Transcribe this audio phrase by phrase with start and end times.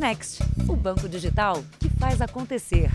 [0.00, 2.90] Next, o banco digital que faz acontecer.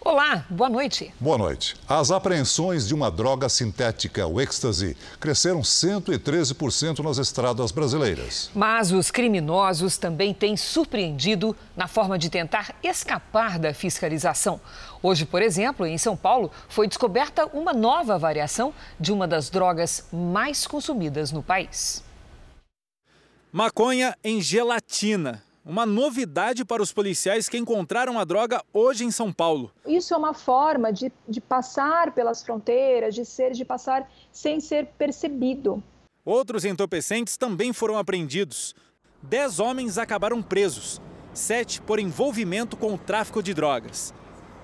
[0.00, 1.12] Olá, boa noite.
[1.18, 1.74] Boa noite.
[1.88, 8.52] As apreensões de uma droga sintética, o êxtase, cresceram 113% nas estradas brasileiras.
[8.54, 14.60] Mas os criminosos também têm surpreendido na forma de tentar escapar da fiscalização.
[15.02, 20.06] Hoje, por exemplo, em São Paulo, foi descoberta uma nova variação de uma das drogas
[20.12, 22.00] mais consumidas no país.
[23.50, 29.32] Maconha em gelatina uma novidade para os policiais que encontraram a droga hoje em São
[29.32, 29.72] Paulo.
[29.86, 34.86] Isso é uma forma de, de passar pelas fronteiras, de ser, de passar sem ser
[34.98, 35.82] percebido.
[36.24, 38.74] Outros entorpecentes também foram apreendidos.
[39.22, 41.00] Dez homens acabaram presos,
[41.32, 44.12] sete por envolvimento com o tráfico de drogas.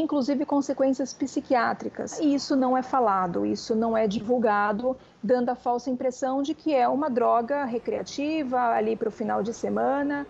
[0.00, 2.18] inclusive consequências psiquiátricas.
[2.18, 6.74] E isso não é falado, isso não é divulgado, dando a falsa impressão de que
[6.74, 10.26] é uma droga recreativa ali para o final de semana.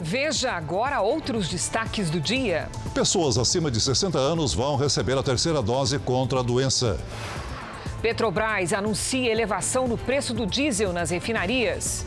[0.00, 2.68] Veja agora outros destaques do dia.
[2.92, 6.98] Pessoas acima de 60 anos vão receber a terceira dose contra a doença.
[8.02, 12.04] Petrobras anuncia elevação no preço do diesel nas refinarias.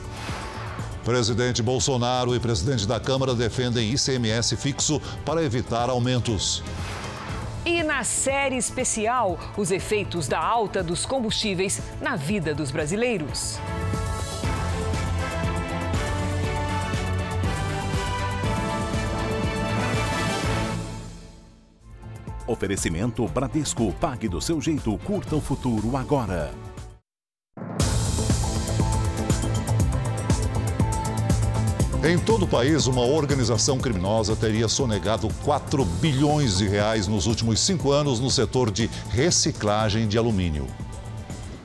[1.06, 6.64] Presidente Bolsonaro e presidente da Câmara defendem ICMS fixo para evitar aumentos.
[7.64, 13.60] E na série especial, os efeitos da alta dos combustíveis na vida dos brasileiros.
[22.48, 23.94] Oferecimento Bradesco.
[23.94, 24.98] Pague do seu jeito.
[25.00, 26.52] Curta o futuro agora.
[32.08, 37.60] Em todo o país, uma organização criminosa teria sonegado 4 bilhões de reais nos últimos
[37.60, 40.68] cinco anos no setor de reciclagem de alumínio.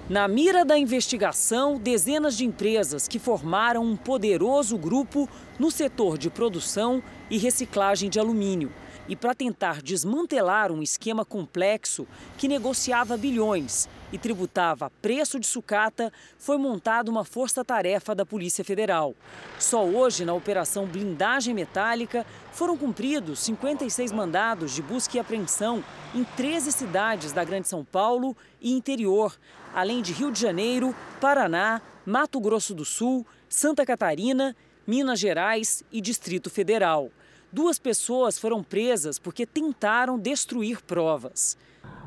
[0.08, 6.30] Na mira da investigação, dezenas de empresas que formaram um poderoso grupo no setor de
[6.30, 8.72] produção e reciclagem de alumínio
[9.06, 12.06] e para tentar desmantelar um esquema complexo
[12.38, 19.14] que negociava bilhões e tributava preço de sucata, foi montada uma força-tarefa da Polícia Federal.
[19.58, 25.84] Só hoje, na Operação Blindagem Metálica, foram cumpridos 56 mandados de busca e apreensão
[26.14, 29.38] em 13 cidades da Grande São Paulo e interior,
[29.74, 34.56] além de Rio de Janeiro, Paraná, Mato Grosso do Sul, Santa Catarina,
[34.86, 37.10] Minas Gerais e Distrito Federal.
[37.52, 41.56] Duas pessoas foram presas porque tentaram destruir provas.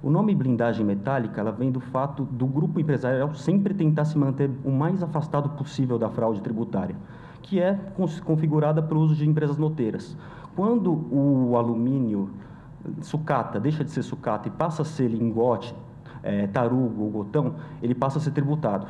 [0.03, 4.51] O nome blindagem metálica ela vem do fato do grupo empresarial sempre tentar se manter
[4.65, 6.97] o mais afastado possível da fraude tributária,
[7.41, 7.79] que é
[8.25, 10.17] configurada pelo uso de empresas noteiras.
[10.57, 12.31] Quando o alumínio
[13.01, 15.73] sucata deixa de ser sucata e passa a ser lingote,
[16.21, 18.87] é, tarugo ou gotão, ele passa a ser tributado.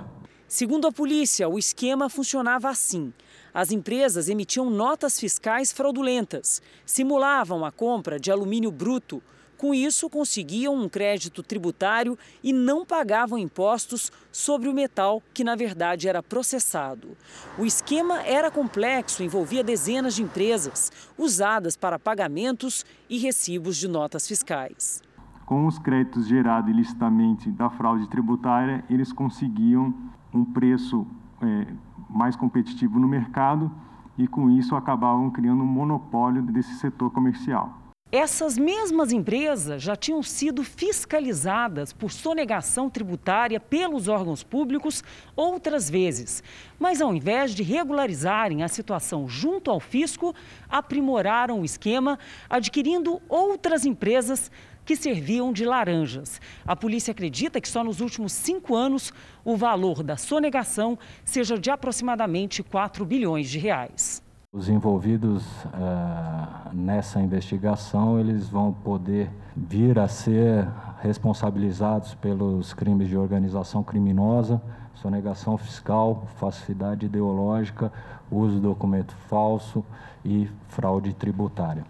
[0.48, 3.14] Segundo a polícia, o esquema funcionava assim.
[3.54, 9.22] As empresas emitiam notas fiscais fraudulentas, simulavam a compra de alumínio bruto.
[9.64, 15.56] Com isso, conseguiam um crédito tributário e não pagavam impostos sobre o metal que, na
[15.56, 17.16] verdade, era processado.
[17.58, 24.28] O esquema era complexo, envolvia dezenas de empresas, usadas para pagamentos e recibos de notas
[24.28, 25.02] fiscais.
[25.46, 29.94] Com os créditos gerados ilicitamente da fraude tributária, eles conseguiam
[30.34, 31.08] um preço
[31.42, 31.68] é,
[32.10, 33.72] mais competitivo no mercado
[34.18, 37.82] e com isso acabavam criando um monopólio desse setor comercial.
[38.16, 45.04] Essas mesmas empresas já tinham sido fiscalizadas por sonegação tributária pelos órgãos públicos
[45.36, 46.44] outras vezes.
[46.78, 50.36] Mas, ao invés de regularizarem a situação junto ao fisco,
[50.70, 54.52] aprimoraram o esquema, adquirindo outras empresas
[54.86, 56.40] que serviam de laranjas.
[56.68, 59.12] A polícia acredita que só nos últimos cinco anos
[59.44, 64.22] o valor da sonegação seja de aproximadamente 4 bilhões de reais.
[64.54, 69.28] Os envolvidos uh, nessa investigação, eles vão poder
[69.58, 70.68] vir a ser
[71.02, 74.62] responsabilizados pelos crimes de organização criminosa,
[74.94, 77.92] sonegação fiscal, falsidade ideológica,
[78.30, 79.84] uso de documento falso
[80.24, 81.84] e fraude tributária.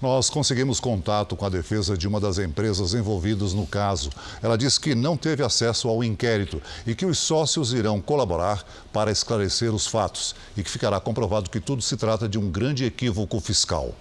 [0.00, 4.08] Nós conseguimos contato com a defesa de uma das empresas envolvidas no caso.
[4.42, 8.64] Ela diz que não teve acesso ao inquérito e que os sócios irão colaborar
[8.94, 12.86] para esclarecer os fatos e que ficará comprovado que tudo se trata de um grande
[12.86, 13.94] equívoco fiscal.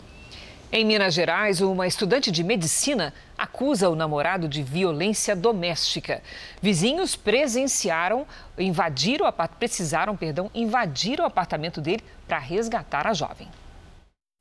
[0.72, 6.22] Em Minas Gerais, uma estudante de medicina acusa o namorado de violência doméstica.
[6.62, 8.26] Vizinhos presenciaram,
[8.58, 9.26] invadiram,
[9.60, 13.50] precisaram, perdão, invadir o apartamento dele para resgatar a jovem.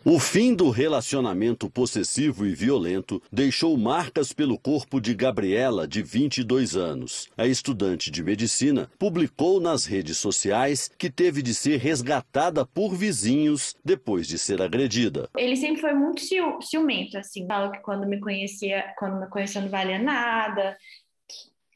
[0.04, 6.76] O fim do relacionamento possessivo e violento deixou marcas pelo corpo de Gabriela, de 22
[6.76, 7.28] anos.
[7.36, 13.74] A estudante de medicina publicou nas redes sociais que teve de ser resgatada por vizinhos
[13.84, 15.28] depois de ser agredida.
[15.36, 16.22] Ele sempre foi muito
[16.62, 17.44] ciumento, assim.
[17.48, 20.76] Falo que quando me conhecia, quando me conheceu não valia nada,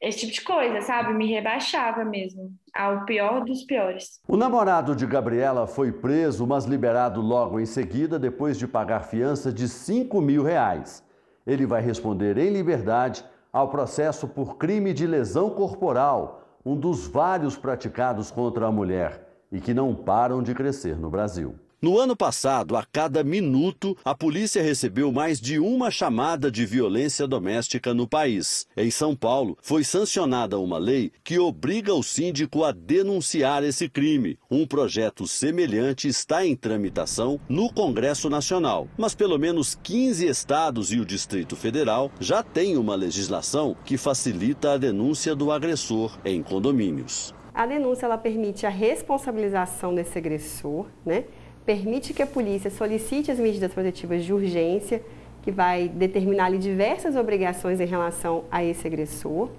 [0.03, 1.13] esse tipo de coisa, sabe?
[1.13, 4.19] Me rebaixava mesmo, ao pior dos piores.
[4.27, 9.51] O namorado de Gabriela foi preso, mas liberado logo em seguida, depois de pagar fiança
[9.51, 11.01] de 5 mil reais.
[11.47, 17.55] Ele vai responder em liberdade ao processo por crime de lesão corporal, um dos vários
[17.55, 21.55] praticados contra a mulher e que não param de crescer no Brasil.
[21.83, 27.27] No ano passado, a cada minuto, a polícia recebeu mais de uma chamada de violência
[27.27, 28.65] doméstica no país.
[28.77, 34.39] Em São Paulo, foi sancionada uma lei que obriga o síndico a denunciar esse crime.
[34.49, 41.01] Um projeto semelhante está em tramitação no Congresso Nacional, mas pelo menos 15 estados e
[41.01, 47.35] o Distrito Federal já têm uma legislação que facilita a denúncia do agressor em condomínios.
[47.53, 51.25] A denúncia ela permite a responsabilização desse agressor, né?
[51.65, 55.01] Permite que a polícia solicite as medidas protetivas de urgência,
[55.41, 59.49] que vai determinar ali diversas obrigações em relação a esse agressor.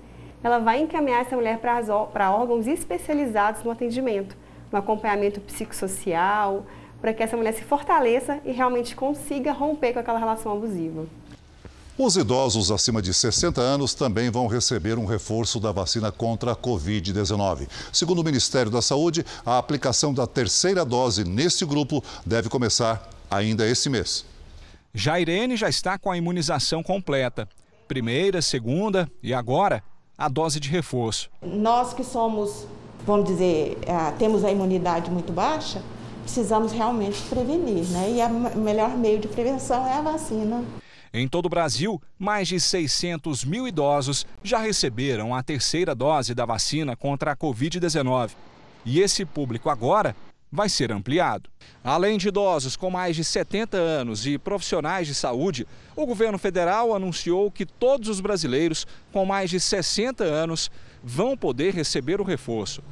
[0.43, 4.37] Ela vai encaminhar essa mulher para órgãos especializados no atendimento,
[4.71, 6.67] no acompanhamento psicossocial,
[7.01, 11.07] para que essa mulher se fortaleça e realmente consiga romper com aquela relação abusiva.
[11.97, 16.57] Os idosos acima de 60 anos também vão receber um reforço da vacina contra a
[16.57, 17.69] Covid-19.
[17.93, 23.65] Segundo o Ministério da Saúde, a aplicação da terceira dose neste grupo deve começar ainda
[23.65, 24.27] esse mês.
[24.93, 27.49] Jairene já está com a imunização completa.
[27.87, 29.81] Primeira, segunda e agora
[30.19, 31.31] a dose de reforço.
[31.41, 32.67] Nós que somos,
[33.07, 35.81] vamos dizer, é, temos a imunidade muito baixa,
[36.25, 38.11] precisamos realmente prevenir, né?
[38.11, 40.65] E o melhor meio de prevenção é a vacina.
[41.17, 46.45] Em todo o Brasil, mais de 600 mil idosos já receberam a terceira dose da
[46.45, 48.33] vacina contra a Covid-19.
[48.85, 50.17] E esse público agora
[50.51, 51.49] vai ser ampliado.
[51.85, 56.93] Além de idosos com mais de 70 anos e profissionais de saúde, o governo federal
[56.93, 60.69] anunciou que todos os brasileiros com mais de 60 anos
[61.01, 62.83] vão poder receber o reforço.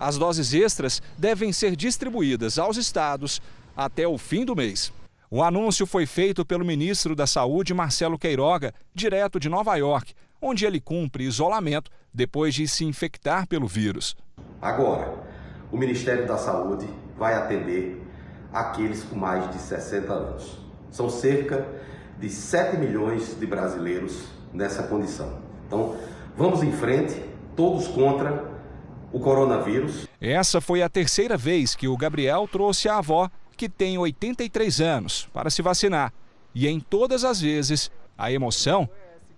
[0.00, 3.40] As doses extras devem ser distribuídas aos estados
[3.76, 4.92] até o fim do mês.
[5.30, 10.64] O anúncio foi feito pelo ministro da Saúde, Marcelo Queiroga, direto de Nova York, onde
[10.64, 14.16] ele cumpre isolamento depois de se infectar pelo vírus.
[14.60, 15.22] Agora,
[15.70, 18.02] o Ministério da Saúde vai atender
[18.50, 20.60] aqueles com mais de 60 anos.
[20.90, 21.68] São cerca
[22.18, 25.42] de 7 milhões de brasileiros nessa condição.
[25.66, 25.94] Então,
[26.38, 27.22] vamos em frente,
[27.54, 28.50] todos contra
[29.12, 30.08] o coronavírus.
[30.18, 35.28] Essa foi a terceira vez que o Gabriel trouxe a avó que tem 83 anos
[35.34, 36.12] para se vacinar.
[36.54, 38.88] E em todas as vezes, a emoção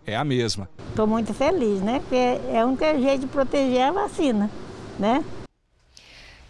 [0.06, 0.68] é a mesma.
[0.90, 2.00] Estou muito feliz, né?
[2.00, 4.50] Porque é um jeito de proteger a vacina,
[4.98, 5.24] né?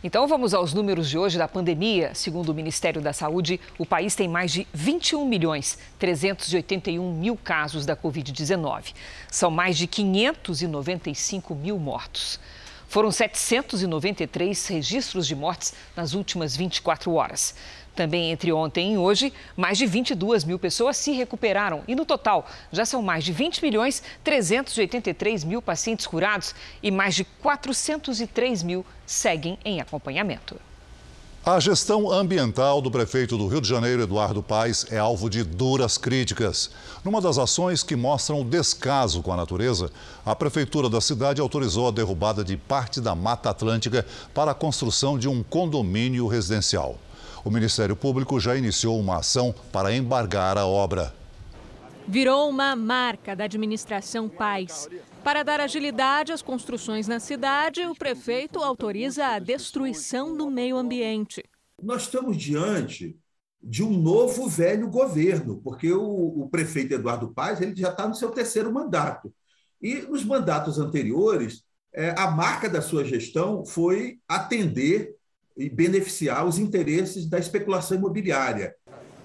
[0.03, 2.13] Então vamos aos números de hoje da pandemia.
[2.15, 7.87] Segundo o Ministério da Saúde, o país tem mais de 21 milhões 381 mil casos
[7.87, 8.95] da Covid-19.
[9.31, 12.41] São mais de 595 mil mortos.
[12.91, 17.55] Foram 793 registros de mortes nas últimas 24 horas.
[17.95, 22.51] Também entre ontem e hoje, mais de 22 mil pessoas se recuperaram e, no total,
[22.73, 28.85] já são mais de 20 milhões 383 mil pacientes curados e mais de 403 mil
[29.07, 30.61] seguem em acompanhamento.
[31.45, 35.97] A gestão ambiental do prefeito do Rio de Janeiro, Eduardo Paes, é alvo de duras
[35.97, 36.71] críticas.
[37.03, 39.91] Numa das ações que mostram o descaso com a natureza,
[40.25, 44.05] a prefeitura da cidade autorizou a derrubada de parte da Mata Atlântica
[44.35, 46.99] para a construção de um condomínio residencial.
[47.43, 51.15] O Ministério Público já iniciou uma ação para embargar a obra.
[52.07, 54.91] Virou uma marca da administração Paz.
[55.23, 61.45] Para dar agilidade às construções na cidade, o prefeito autoriza a destruição do meio ambiente.
[61.83, 63.19] Nós estamos diante
[63.63, 68.15] de um novo velho governo, porque o, o prefeito Eduardo Paes ele já está no
[68.15, 69.33] seu terceiro mandato.
[69.81, 75.15] E nos mandatos anteriores, é, a marca da sua gestão foi atender
[75.57, 78.75] e beneficiar os interesses da especulação imobiliária.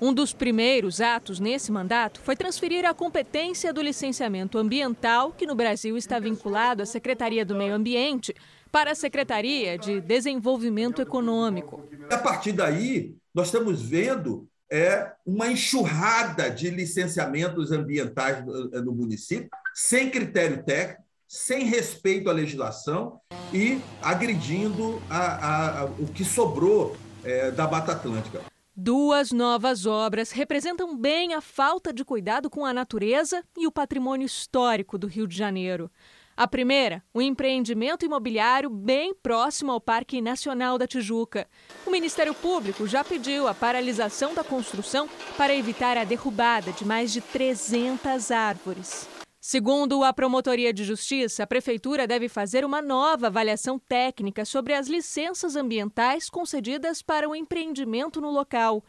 [0.02, 5.56] Um dos primeiros atos nesse mandato foi transferir a competência do licenciamento ambiental, que no
[5.56, 8.36] Brasil está vinculado à Secretaria do Meio Ambiente,
[8.72, 11.88] para a Secretaria de Desenvolvimento Econômico.
[12.12, 19.50] A partir daí, nós estamos vendo é, uma enxurrada de licenciamentos ambientais no, no município,
[19.74, 23.20] sem critério técnico, sem respeito à legislação
[23.54, 28.42] e agredindo a, a, a, o que sobrou é, da Mata Atlântica.
[28.77, 34.25] Duas novas obras representam bem a falta de cuidado com a natureza e o patrimônio
[34.25, 35.89] histórico do Rio de Janeiro.
[36.36, 41.48] A primeira, um empreendimento imobiliário bem próximo ao Parque Nacional da Tijuca.
[41.86, 47.13] O Ministério Público já pediu a paralisação da construção para evitar a derrubada de mais
[47.13, 49.14] de 300 árvores.
[49.48, 54.88] Segundo a Promotoria de Justiça, a Prefeitura deve fazer uma nova avaliação técnica sobre as
[54.88, 58.84] licenças ambientais concedidas para o empreendimento no local.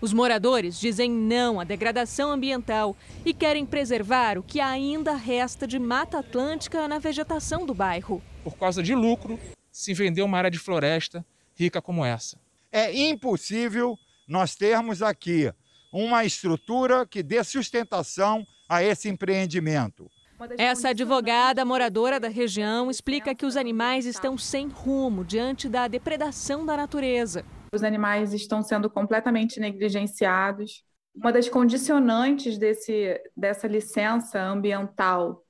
[0.00, 5.78] Os moradores dizem não à degradação ambiental e querem preservar o que ainda resta de
[5.78, 8.20] Mata Atlântica na vegetação do bairro.
[8.42, 9.38] Por causa de lucro,
[9.70, 11.24] se vendeu uma área de floresta
[11.54, 12.36] rica como essa.
[12.72, 15.52] É impossível nós termos aqui
[15.92, 20.08] uma estrutura que dê sustentação a esse empreendimento.
[20.56, 26.64] Essa advogada moradora da região explica que os animais estão sem rumo diante da depredação
[26.64, 27.44] da natureza.
[27.74, 30.84] Os animais estão sendo completamente negligenciados.
[31.14, 35.44] Uma das condicionantes desse, dessa licença ambiental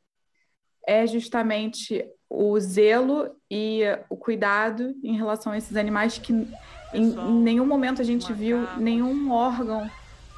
[0.84, 6.48] é justamente o zelo e o cuidado em relação a esses animais que em,
[6.94, 9.88] em nenhum momento a gente viu nenhum órgão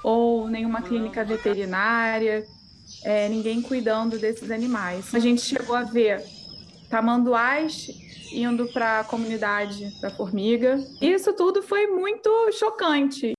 [0.02, 2.44] ou nenhuma clínica veterinária
[3.04, 5.14] é, ninguém cuidando desses animais.
[5.14, 6.22] A gente chegou a ver
[6.88, 7.88] tamanduás
[8.32, 10.78] indo para a comunidade da formiga.
[11.00, 13.32] Isso tudo foi muito chocante.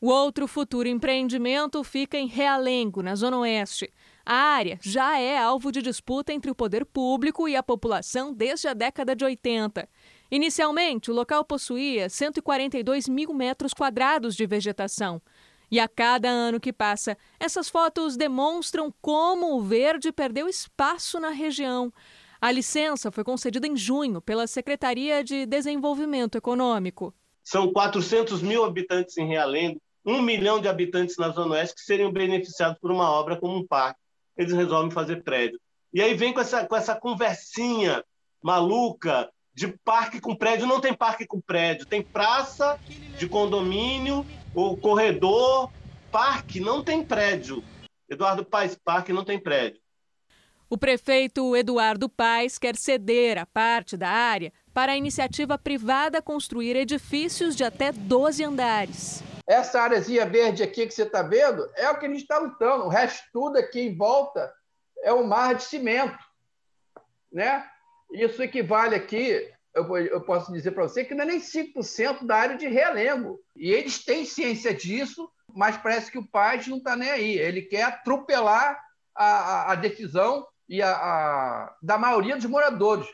[0.00, 3.90] O outro futuro empreendimento fica em Realengo, na Zona Oeste.
[4.24, 8.68] A área já é alvo de disputa entre o poder público e a população desde
[8.68, 9.88] a década de 80.
[10.30, 15.22] Inicialmente, o local possuía 142 mil metros quadrados de vegetação.
[15.70, 21.30] E a cada ano que passa, essas fotos demonstram como o verde perdeu espaço na
[21.30, 21.92] região.
[22.40, 27.14] A licença foi concedida em junho pela Secretaria de Desenvolvimento Econômico.
[27.42, 32.12] São 400 mil habitantes em Realengo, um milhão de habitantes na Zona Oeste que seriam
[32.12, 33.98] beneficiados por uma obra como um parque.
[34.36, 35.58] Eles resolvem fazer prédio.
[35.92, 38.04] E aí vem com essa, com essa conversinha
[38.42, 40.66] maluca de parque com prédio.
[40.66, 42.78] Não tem parque com prédio, tem praça
[43.18, 44.24] de condomínio
[44.56, 45.70] o corredor,
[46.10, 47.62] parque, não tem prédio.
[48.08, 49.78] Eduardo Paes Parque não tem prédio.
[50.70, 56.74] O prefeito Eduardo Paes quer ceder a parte da área para a iniciativa privada construir
[56.74, 59.22] edifícios de até 12 andares.
[59.46, 62.84] Essa áreazinha verde aqui que você está vendo é o que a gente está lutando.
[62.84, 64.50] O resto tudo aqui em volta
[65.04, 66.18] é um mar de cimento.
[67.30, 67.62] Né?
[68.10, 72.34] Isso equivale aqui eu, eu posso dizer para você que não é nem 5% da
[72.34, 73.38] área de realengo.
[73.54, 77.38] E eles têm ciência disso, mas parece que o Paz não está nem aí.
[77.38, 78.80] Ele quer atropelar
[79.14, 83.06] a, a, a decisão e a, a, da maioria dos moradores.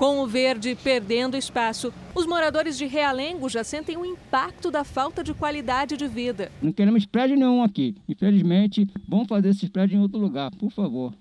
[0.00, 5.22] Com o verde perdendo espaço, os moradores de Realengo já sentem o impacto da falta
[5.22, 6.50] de qualidade de vida.
[6.62, 7.94] Não queremos prédio nenhum aqui.
[8.08, 11.12] Infelizmente, vamos fazer esses prédios em outro lugar, por favor.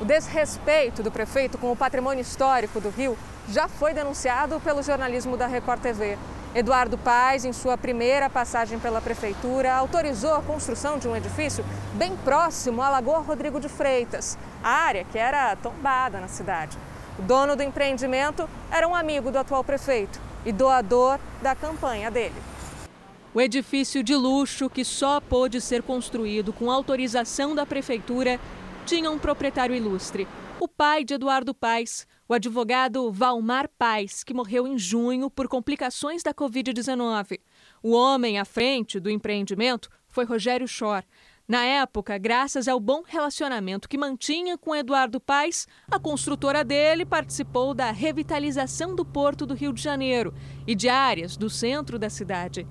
[0.00, 3.18] O desrespeito do prefeito com o patrimônio histórico do Rio
[3.50, 6.16] já foi denunciado pelo jornalismo da Record TV.
[6.54, 11.62] Eduardo Paes, em sua primeira passagem pela prefeitura, autorizou a construção de um edifício
[11.96, 16.78] bem próximo à Lagoa Rodrigo de Freitas, a área que era tombada na cidade.
[17.22, 22.34] O dono do empreendimento era um amigo do atual prefeito e doador da campanha dele.
[23.32, 28.40] O edifício de luxo, que só pôde ser construído com autorização da prefeitura,
[28.84, 30.26] tinha um proprietário ilustre,
[30.58, 36.24] o pai de Eduardo Paes, o advogado Valmar Paes, que morreu em junho por complicações
[36.24, 37.38] da Covid-19.
[37.80, 41.04] O homem à frente do empreendimento foi Rogério Schor.
[41.46, 47.74] Na época, graças ao bom relacionamento que mantinha com Eduardo Paes, a construtora dele participou
[47.74, 50.32] da revitalização do porto do Rio de Janeiro
[50.66, 52.66] e de áreas do centro da cidade.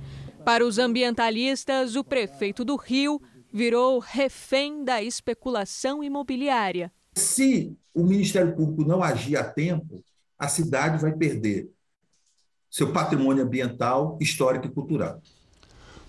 [0.45, 3.21] Para os ambientalistas, o prefeito do Rio
[3.53, 6.91] virou refém da especulação imobiliária.
[7.13, 10.01] Se o Ministério Público não agir a tempo,
[10.39, 11.69] a cidade vai perder
[12.69, 15.21] seu patrimônio ambiental, histórico e cultural.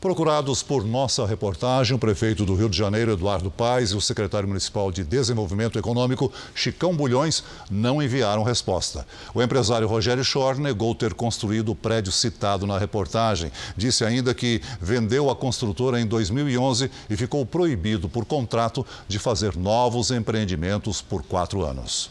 [0.03, 4.49] Procurados por nossa reportagem, o prefeito do Rio de Janeiro, Eduardo Paes, e o secretário
[4.49, 9.07] municipal de Desenvolvimento Econômico, Chicão Bulhões, não enviaram resposta.
[9.33, 13.53] O empresário Rogério Schor negou ter construído o prédio citado na reportagem.
[13.77, 19.57] Disse ainda que vendeu a construtora em 2011 e ficou proibido por contrato de fazer
[19.57, 22.11] novos empreendimentos por quatro anos.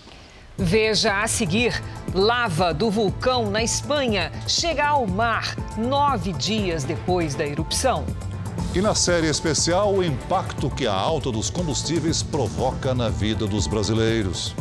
[0.62, 1.82] Veja a seguir:
[2.14, 8.06] lava do vulcão na Espanha chega ao mar nove dias depois da erupção.
[8.76, 13.66] E na série especial, o impacto que a alta dos combustíveis provoca na vida dos
[13.66, 14.54] brasileiros.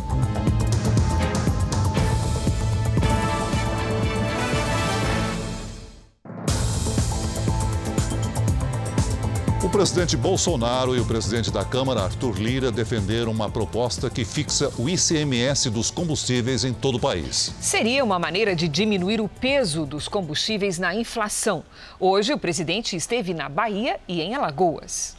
[9.63, 14.73] O presidente Bolsonaro e o presidente da Câmara, Arthur Lira, defenderam uma proposta que fixa
[14.79, 17.55] o ICMS dos combustíveis em todo o país.
[17.61, 21.63] Seria uma maneira de diminuir o peso dos combustíveis na inflação.
[21.99, 25.15] Hoje, o presidente esteve na Bahia e em Alagoas.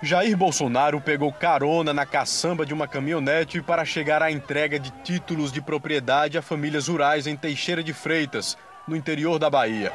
[0.00, 5.50] Jair Bolsonaro pegou carona na caçamba de uma caminhonete para chegar à entrega de títulos
[5.50, 9.92] de propriedade a famílias rurais em Teixeira de Freitas, no interior da Bahia.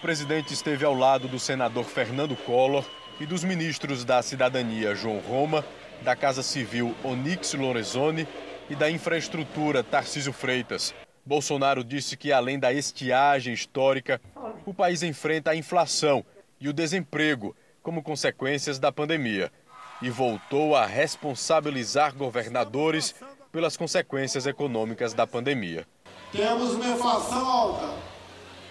[0.00, 2.86] Presidente esteve ao lado do senador Fernando Collor
[3.20, 5.62] e dos ministros da Cidadania João Roma,
[6.00, 8.26] da Casa Civil Onix Lorenzoni
[8.70, 10.94] e da Infraestrutura Tarcísio Freitas.
[11.24, 14.18] Bolsonaro disse que, além da estiagem histórica,
[14.64, 16.24] o país enfrenta a inflação
[16.58, 19.52] e o desemprego como consequências da pandemia
[20.00, 23.14] e voltou a responsabilizar governadores
[23.52, 25.86] pelas consequências econômicas da pandemia.
[26.32, 28.09] Temos uma inflação alta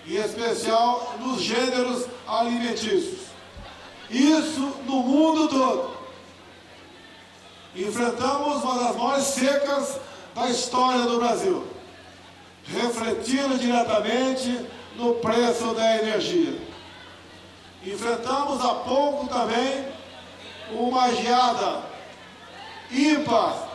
[0.10, 3.30] em especial nos gêneros alimentícios.
[4.10, 6.00] Isso no mundo todo.
[7.76, 10.00] Enfrentamos uma das maiores secas
[10.34, 11.64] da história do Brasil,
[12.66, 16.60] refletindo diretamente no preço da energia.
[17.86, 19.86] Enfrentamos há pouco também
[20.72, 21.84] uma geada
[22.92, 23.70] ímpar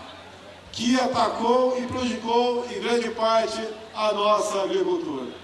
[0.72, 3.60] que atacou e prejudicou em grande parte
[3.94, 5.43] a nossa agricultura.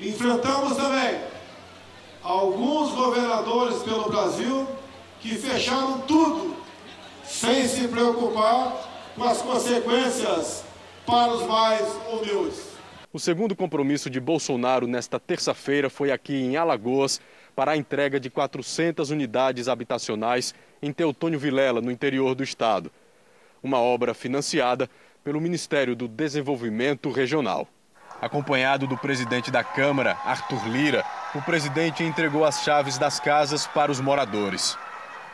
[0.00, 1.20] Enfrentamos também
[2.22, 4.68] alguns governadores pelo Brasil
[5.20, 6.56] que fecharam tudo
[7.24, 10.64] sem se preocupar com as consequências
[11.04, 11.82] para os mais
[12.12, 12.68] humildes.
[13.12, 17.20] O segundo compromisso de Bolsonaro nesta terça-feira foi aqui em Alagoas
[17.56, 22.92] para a entrega de 400 unidades habitacionais em Teutônio Vilela, no interior do estado.
[23.60, 24.88] Uma obra financiada
[25.24, 27.66] pelo Ministério do Desenvolvimento Regional.
[28.20, 31.04] Acompanhado do presidente da Câmara, Arthur Lira,
[31.36, 34.76] o presidente entregou as chaves das casas para os moradores.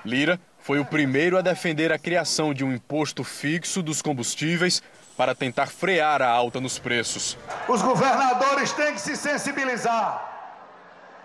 [0.04, 4.82] Lira foi o primeiro a defender a criação de um imposto fixo dos combustíveis
[5.16, 7.38] para tentar frear a alta nos preços.
[7.68, 10.32] Os governadores têm que se sensibilizar.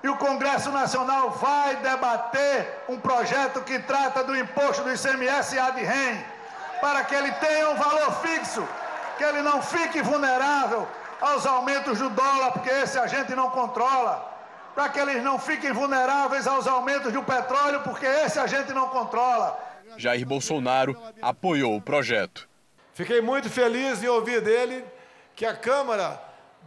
[0.02, 5.84] E o Congresso Nacional vai debater um projeto que trata do imposto do ICMS ad
[5.84, 6.24] rem,
[6.80, 8.66] para que ele tenha um valor fixo,
[9.18, 10.88] que ele não fique vulnerável
[11.20, 14.38] aos aumentos do dólar, porque esse a gente não controla,
[14.74, 18.88] para que eles não fiquem vulneráveis aos aumentos do petróleo, porque esse a gente não
[18.90, 19.60] controla.
[19.98, 22.48] Jair Bolsonaro apoiou o projeto.
[22.94, 24.86] Fiquei muito feliz em ouvir dele
[25.36, 26.22] que a Câmara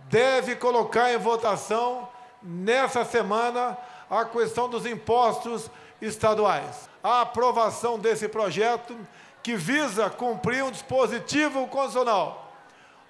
[0.09, 2.09] deve colocar em votação
[2.43, 3.77] nessa semana
[4.11, 6.88] a questão dos impostos estaduais.
[7.03, 8.97] A aprovação desse projeto
[9.43, 12.41] que visa cumprir um dispositivo constitucional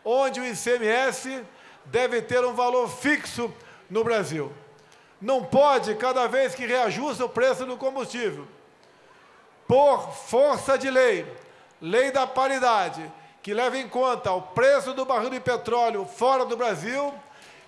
[0.04, 1.44] onde o ICMS
[1.84, 3.52] deve ter um valor fixo
[3.88, 4.52] no Brasil.
[5.20, 8.46] Não pode, cada vez que reajusta o preço do combustível,
[9.66, 11.26] por força de lei,
[11.80, 13.10] lei da paridade,
[13.42, 17.12] que leva em conta o preço do barril de petróleo fora do Brasil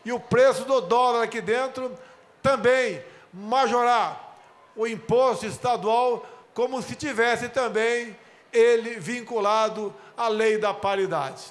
[0.04, 1.96] e o preço do dólar aqui dentro,
[2.42, 4.38] também majorar
[4.76, 8.16] o imposto estadual como se tivesse também
[8.52, 11.42] ele vinculado à lei da paridade.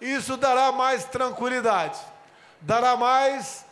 [0.00, 1.98] Isso dará mais tranquilidade,
[2.60, 3.64] dará mais,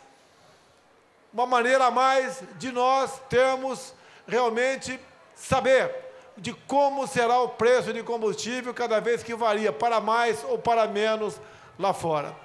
[1.33, 3.93] uma maneira a mais de nós termos
[4.27, 4.99] realmente
[5.35, 5.93] saber
[6.37, 10.87] de como será o preço de combustível cada vez que varia para mais ou para
[10.87, 11.39] menos
[11.77, 12.35] lá fora.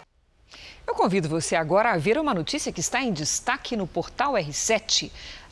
[0.86, 5.10] Eu convido você agora a ver uma notícia que está em destaque no portal R7.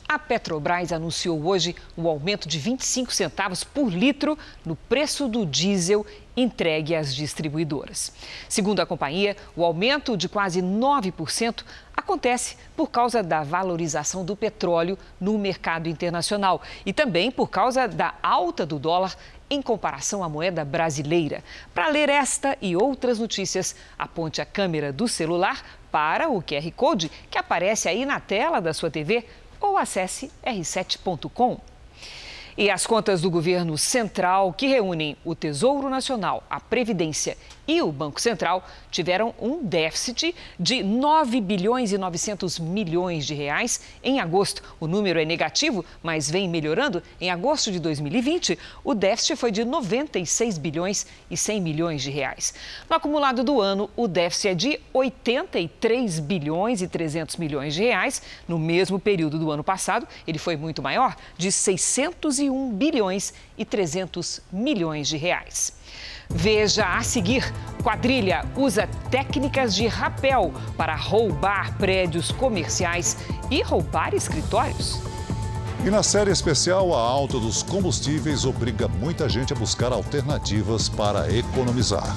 [0.09, 6.05] A Petrobras anunciou hoje o aumento de 25 centavos por litro no preço do diesel
[6.35, 8.13] entregue às distribuidoras.
[8.47, 11.65] Segundo a companhia, o aumento de quase 9%
[11.95, 18.13] acontece por causa da valorização do petróleo no mercado internacional e também por causa da
[18.23, 19.13] alta do dólar
[19.49, 21.43] em comparação à moeda brasileira.
[21.73, 27.11] Para ler esta e outras notícias, aponte a câmera do celular para o QR Code
[27.29, 29.25] que aparece aí na tela da sua TV
[29.59, 31.59] ou acesse r7.com.
[32.57, 37.37] E as contas do governo central, que reúnem o Tesouro Nacional, a Previdência
[37.67, 43.81] e o Banco Central tiveram um déficit de 9 bilhões e 900 milhões de reais
[44.03, 44.63] em agosto.
[44.79, 47.03] O número é negativo, mas vem melhorando.
[47.19, 52.53] Em agosto de 2020, o déficit foi de 96 bilhões e 100 milhões de reais.
[52.89, 58.21] No acumulado do ano, o déficit é de 83 bilhões e 300 milhões de reais.
[58.47, 64.41] No mesmo período do ano passado, ele foi muito maior, de 601 bilhões e 300
[64.51, 65.75] milhões de reais.
[66.29, 73.17] Veja a seguir: quadrilha usa técnicas de rapel para roubar prédios comerciais
[73.49, 75.01] e roubar escritórios.
[75.85, 81.31] E na série especial, a alta dos combustíveis obriga muita gente a buscar alternativas para
[81.33, 82.15] economizar.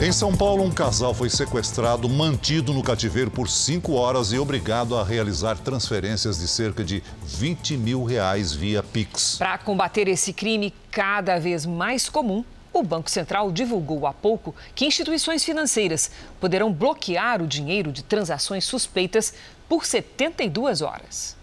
[0.00, 4.96] Em São Paulo, um casal foi sequestrado, mantido no cativeiro por cinco horas e obrigado
[4.96, 9.38] a realizar transferências de cerca de 20 mil reais via Pix.
[9.38, 14.86] Para combater esse crime cada vez mais comum, o Banco Central divulgou há pouco que
[14.86, 19.34] instituições financeiras poderão bloquear o dinheiro de transações suspeitas
[19.68, 21.36] por 72 horas.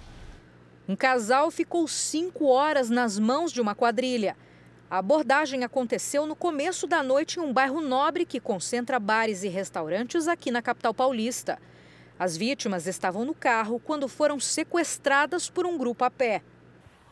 [0.88, 4.34] Um casal ficou cinco horas nas mãos de uma quadrilha.
[4.90, 9.48] A abordagem aconteceu no começo da noite em um bairro nobre que concentra bares e
[9.48, 11.60] restaurantes aqui na capital paulista.
[12.20, 16.44] As vítimas estavam no carro quando foram sequestradas por um grupo a pé.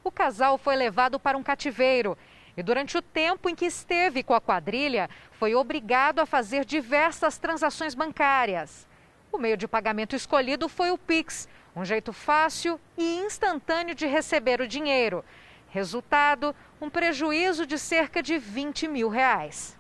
[0.03, 2.15] O casal foi levado para um cativeiro
[2.55, 7.39] e, durante o tempo em que esteve com a quadrilha, foi obrigado a fazer diversas
[7.39, 8.87] transações bancárias.
[9.31, 14.61] O meio de pagamento escolhido foi o Pix, um jeito fácil e instantâneo de receber
[14.61, 15.25] o dinheiro.
[15.73, 19.75] Resultado: um prejuízo de cerca de 20 mil reais.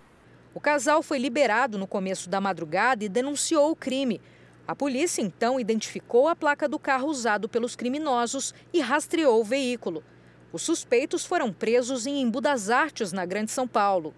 [0.51, 4.19] O casal foi liberado no começo da madrugada e denunciou o crime.
[4.67, 10.03] A polícia então identificou a placa do carro usado pelos criminosos e rastreou o veículo.
[10.51, 14.15] Os suspeitos foram presos em Embu das Artes, na Grande São Paulo.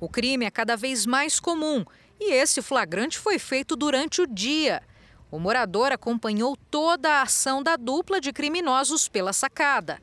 [0.00, 1.84] O crime é cada vez mais comum
[2.18, 4.82] e esse flagrante foi feito durante o dia.
[5.30, 10.00] O morador acompanhou toda a ação da dupla de criminosos pela sacada.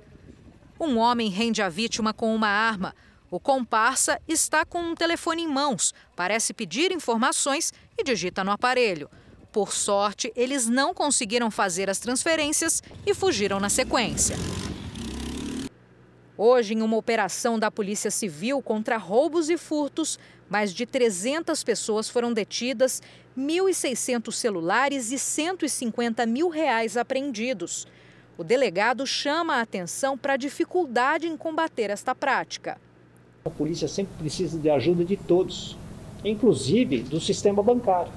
[0.80, 2.96] Um homem rende a vítima com uma arma.
[3.30, 9.10] O comparsa está com um telefone em mãos, parece pedir informações e digita no aparelho.
[9.52, 14.38] Por sorte, eles não conseguiram fazer as transferências e fugiram na sequência.
[16.38, 20.18] Hoje, em uma operação da Polícia Civil contra roubos e furtos,
[20.50, 23.02] mais de 300 pessoas foram detidas,
[23.38, 27.86] 1.600 celulares e 150 mil reais apreendidos.
[28.40, 32.78] O delegado chama a atenção para a dificuldade em combater esta prática.
[33.44, 35.76] A polícia sempre precisa de ajuda de todos,
[36.24, 38.14] inclusive do sistema bancário.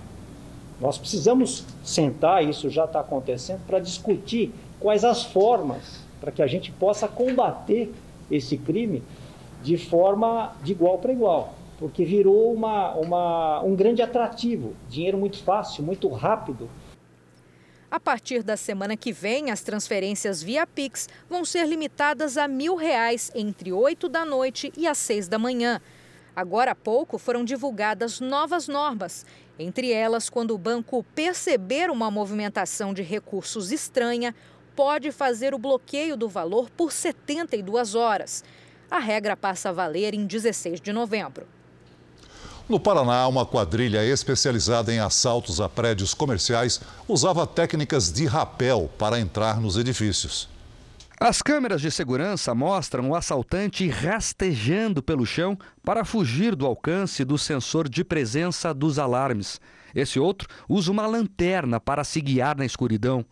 [0.81, 6.47] Nós precisamos sentar, isso já está acontecendo, para discutir quais as formas para que a
[6.47, 7.93] gente possa combater
[8.31, 9.03] esse crime
[9.61, 15.43] de forma de igual para igual, porque virou uma, uma, um grande atrativo, dinheiro muito
[15.43, 16.71] fácil, muito rápido
[17.93, 22.75] a partir da semana que vem, as transferências via Pix vão ser limitadas a mil
[22.75, 25.79] reais entre 8 da noite e as 6 da manhã.
[26.35, 29.27] Agora há pouco foram divulgadas novas normas,
[29.59, 34.35] entre elas, quando o banco perceber uma movimentação de recursos estranha,
[34.75, 38.43] pode fazer o bloqueio do valor por 72 horas.
[38.91, 41.47] A regra passa a valer em 16 de novembro.
[42.69, 49.19] No Paraná, uma quadrilha especializada em assaltos a prédios comerciais usava técnicas de rapel para
[49.19, 50.49] entrar nos edifícios.
[51.19, 57.37] As câmeras de segurança mostram o assaltante rastejando pelo chão para fugir do alcance do
[57.39, 59.61] sensor de presença dos alarmes.
[59.95, 63.25] Esse outro usa uma lanterna para se guiar na escuridão.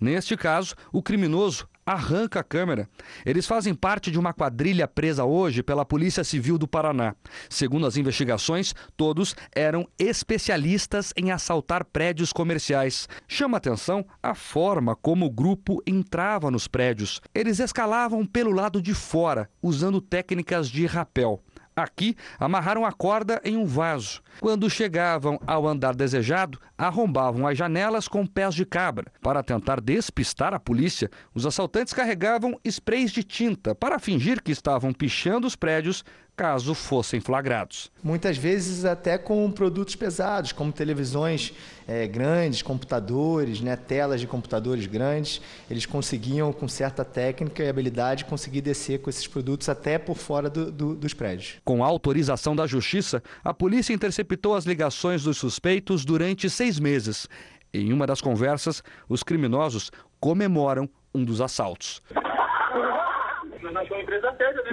[0.00, 2.88] Neste caso, o criminoso arranca a câmera.
[3.24, 7.14] Eles fazem parte de uma quadrilha presa hoje pela Polícia Civil do Paraná.
[7.48, 13.08] Segundo as investigações, todos eram especialistas em assaltar prédios comerciais.
[13.28, 17.20] Chama atenção a forma como o grupo entrava nos prédios.
[17.34, 21.42] Eles escalavam pelo lado de fora, usando técnicas de rapel.
[21.76, 24.22] Aqui, amarraram a corda em um vaso.
[24.40, 29.12] Quando chegavam ao andar desejado, arrombavam as janelas com pés de cabra.
[29.20, 34.92] Para tentar despistar a polícia, os assaltantes carregavam sprays de tinta para fingir que estavam
[34.92, 36.04] pichando os prédios
[36.36, 37.90] caso fossem flagrados.
[38.02, 41.52] Muitas vezes até com produtos pesados, como televisões
[41.86, 48.24] é, grandes, computadores, né, telas de computadores grandes, eles conseguiam, com certa técnica e habilidade,
[48.24, 51.56] conseguir descer com esses produtos até por fora do, do, dos prédios.
[51.64, 57.28] Com autorização da Justiça, a polícia interceptou as ligações dos suspeitos durante seis meses.
[57.72, 62.02] Em uma das conversas, os criminosos comemoram um dos assaltos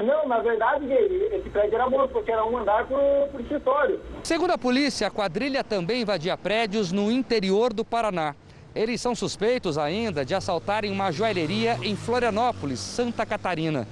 [0.02, 3.00] Não, na verdade, esse prédio era bom, porque era um andar por,
[3.32, 4.00] por escritório.
[4.24, 8.36] Segundo a polícia, a quadrilha também invadia prédios no interior do Paraná.
[8.74, 13.88] Eles são suspeitos ainda de assaltarem uma joalheria em Florianópolis, Santa Catarina.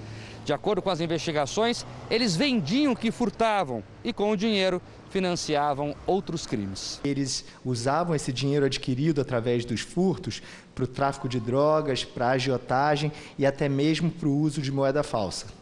[0.46, 5.94] De acordo com as investigações, eles vendiam o que furtavam e, com o dinheiro, financiavam
[6.08, 7.00] outros crimes.
[7.04, 10.42] Eles usavam esse dinheiro adquirido através dos furtos
[10.74, 14.72] para o tráfico de drogas, para a agiotagem e até mesmo para o uso de
[14.72, 15.59] moeda falsa.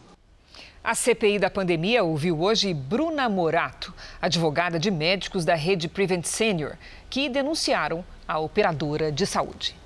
[0.88, 6.78] A CPI da pandemia ouviu hoje Bruna Morato, advogada de médicos da rede Prevent Senior,
[7.10, 9.76] que denunciaram a operadora de saúde.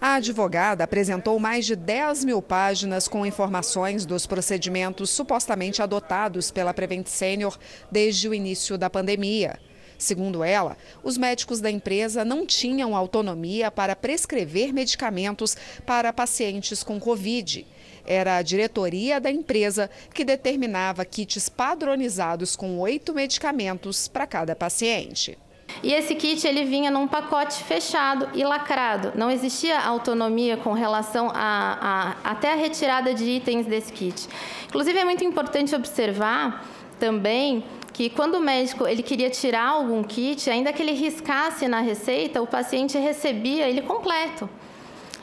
[0.00, 6.72] A advogada apresentou mais de 10 mil páginas com informações dos procedimentos supostamente adotados pela
[6.72, 7.58] Prevent Senior
[7.90, 9.60] desde o início da pandemia.
[9.98, 16.98] Segundo ela, os médicos da empresa não tinham autonomia para prescrever medicamentos para pacientes com
[16.98, 17.66] Covid.
[18.06, 25.38] Era a diretoria da empresa que determinava kits padronizados com oito medicamentos para cada paciente.
[25.82, 29.12] E esse kit ele vinha num pacote fechado e lacrado.
[29.14, 34.28] Não existia autonomia com relação a, a até a retirada de itens desse kit.
[34.66, 36.66] Inclusive é muito importante observar
[36.98, 41.80] também que quando o médico ele queria tirar algum kit, ainda que ele riscasse na
[41.80, 44.48] receita, o paciente recebia ele completo.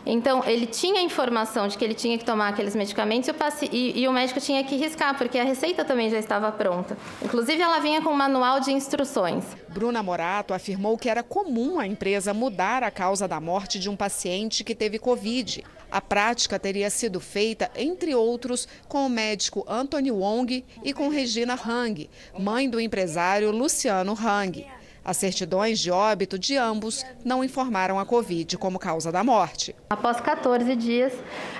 [0.09, 3.69] Então, ele tinha informação de que ele tinha que tomar aqueles medicamentos e o, paci...
[3.71, 6.97] e, e o, médico tinha que riscar, porque a receita também já estava pronta.
[7.23, 9.43] Inclusive, ela vinha com um manual de instruções.
[9.67, 13.95] Bruna Morato afirmou que era comum a empresa mudar a causa da morte de um
[13.95, 15.63] paciente que teve Covid.
[15.91, 21.53] A prática teria sido feita, entre outros, com o médico Anthony Wong e com Regina
[21.53, 24.65] Hang, mãe do empresário Luciano Hang.
[25.03, 29.75] As certidões de óbito de ambos não informaram a Covid como causa da morte.
[29.89, 31.13] Após 14 dias,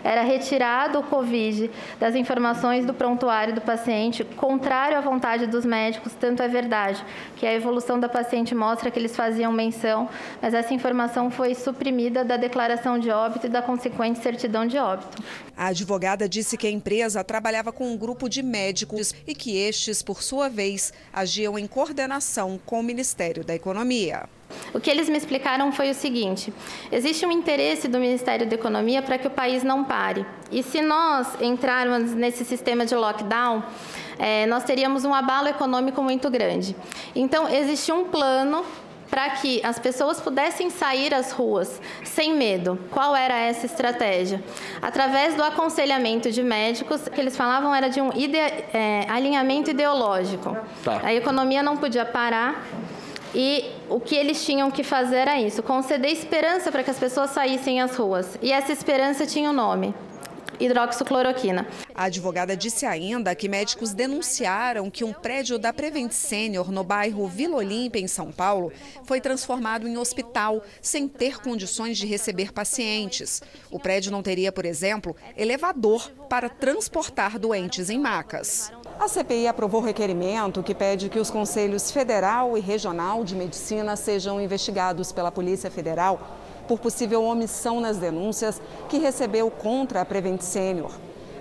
[0.04, 6.14] era retirado o Covid das informações do prontuário do paciente, contrário à vontade dos médicos,
[6.14, 7.04] tanto é verdade
[7.38, 10.10] que a evolução da paciente mostra que eles faziam menção,
[10.42, 15.24] mas essa informação foi suprimida da declaração de óbito e da consequente certidão de óbito.
[15.56, 20.02] A advogada disse que a empresa trabalhava com um grupo de médicos e que estes,
[20.02, 24.24] por sua vez, agiam em coordenação com o Ministério Ministério da Economia.
[24.74, 26.52] O que eles me explicaram foi o seguinte:
[26.92, 30.26] existe um interesse do Ministério da Economia para que o país não pare.
[30.52, 33.64] E se nós entrarmos nesse sistema de lockdown,
[34.18, 36.76] é, nós teríamos um abalo econômico muito grande.
[37.16, 38.66] Então, existe um plano
[39.10, 42.78] para que as pessoas pudessem sair às ruas sem medo.
[42.92, 44.42] Qual era essa estratégia?
[44.82, 50.56] Através do aconselhamento de médicos, que eles falavam era de um ide é, alinhamento ideológico.
[50.84, 51.02] Tá.
[51.04, 52.64] A economia não podia parar
[53.34, 57.32] e o que eles tinham que fazer era isso: conceder esperança para que as pessoas
[57.32, 58.38] saíssem às ruas.
[58.42, 59.94] E essa esperança tinha um nome:
[60.60, 61.68] hidroxicloroquina.
[61.96, 67.28] A advogada disse ainda que médicos denunciaram que um prédio da Prevent Senior no bairro
[67.28, 68.72] Vila Olímpia, em São Paulo,
[69.04, 73.42] foi transformado em hospital sem ter condições de receber pacientes.
[73.72, 78.72] O prédio não teria, por exemplo, elevador para transportar doentes em macas.
[79.00, 84.42] A CPI aprovou requerimento que pede que os conselhos federal e regional de medicina sejam
[84.42, 86.20] investigados pela Polícia Federal
[86.68, 90.92] por possível omissão nas denúncias que recebeu contra a Prevent Senior.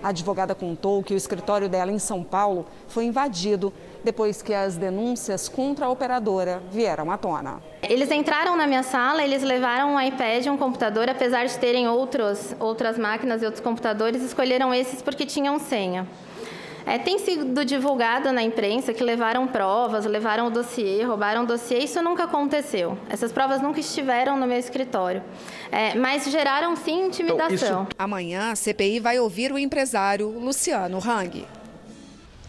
[0.01, 3.73] A advogada contou que o escritório dela em São Paulo foi invadido
[4.05, 7.61] depois que as denúncias contra a operadora vieram à tona.
[7.83, 12.55] Eles entraram na minha sala, eles levaram um iPad, um computador, apesar de terem outros,
[12.61, 16.07] outras máquinas e outros computadores, escolheram esses porque tinham senha.
[16.89, 21.81] É, tem sido divulgado na imprensa que levaram provas, levaram o dossiê, roubaram o dossiê.
[21.81, 22.97] Isso nunca aconteceu.
[23.11, 25.23] Essas provas nunca estiveram no meu escritório.
[25.71, 27.55] É, mas geraram sim intimidação.
[27.55, 27.89] Então, isso...
[27.99, 31.45] Amanhã a CPI vai ouvir o empresário Luciano Hang.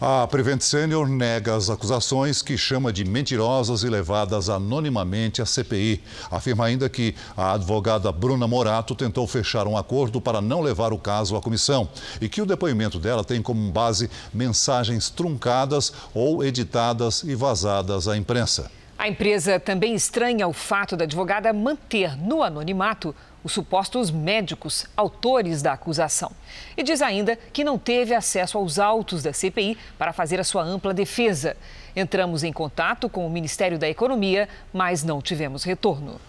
[0.02, 6.02] A Prevent Senior nega as acusações que chama de mentirosas e levadas anonimamente à CPI.
[6.30, 10.98] Afirma ainda que a advogada Bruna Morato tentou fechar um acordo para não levar o
[10.98, 11.86] caso à comissão
[12.18, 18.16] e que o depoimento dela tem como base mensagens truncadas ou editadas e vazadas à
[18.16, 18.70] imprensa.
[19.00, 25.62] A empresa também estranha o fato da advogada manter no anonimato os supostos médicos autores
[25.62, 26.32] da acusação.
[26.76, 30.62] E diz ainda que não teve acesso aos autos da CPI para fazer a sua
[30.62, 31.56] ampla defesa.
[31.94, 36.20] Entramos em contato com o Ministério da Economia, mas não tivemos retorno.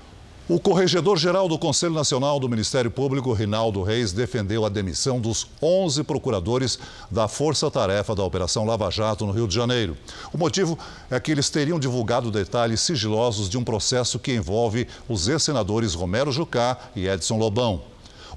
[0.50, 6.04] O corregedor-geral do Conselho Nacional do Ministério Público, Rinaldo Reis, defendeu a demissão dos 11
[6.04, 6.80] procuradores
[7.12, 9.96] da Força-Tarefa da Operação Lava Jato no Rio de Janeiro.
[10.34, 10.78] O motivo
[11.12, 16.32] é que eles teriam divulgado detalhes sigilosos de um processo que envolve os ex-senadores Romero
[16.32, 17.84] Jucá e Edson Lobão.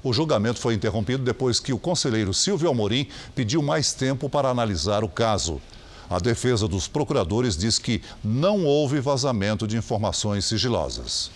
[0.03, 5.03] O julgamento foi interrompido depois que o conselheiro Silvio Amorim pediu mais tempo para analisar
[5.03, 5.59] o caso.
[6.07, 11.31] A defesa dos procuradores diz que não houve vazamento de informações sigilosas.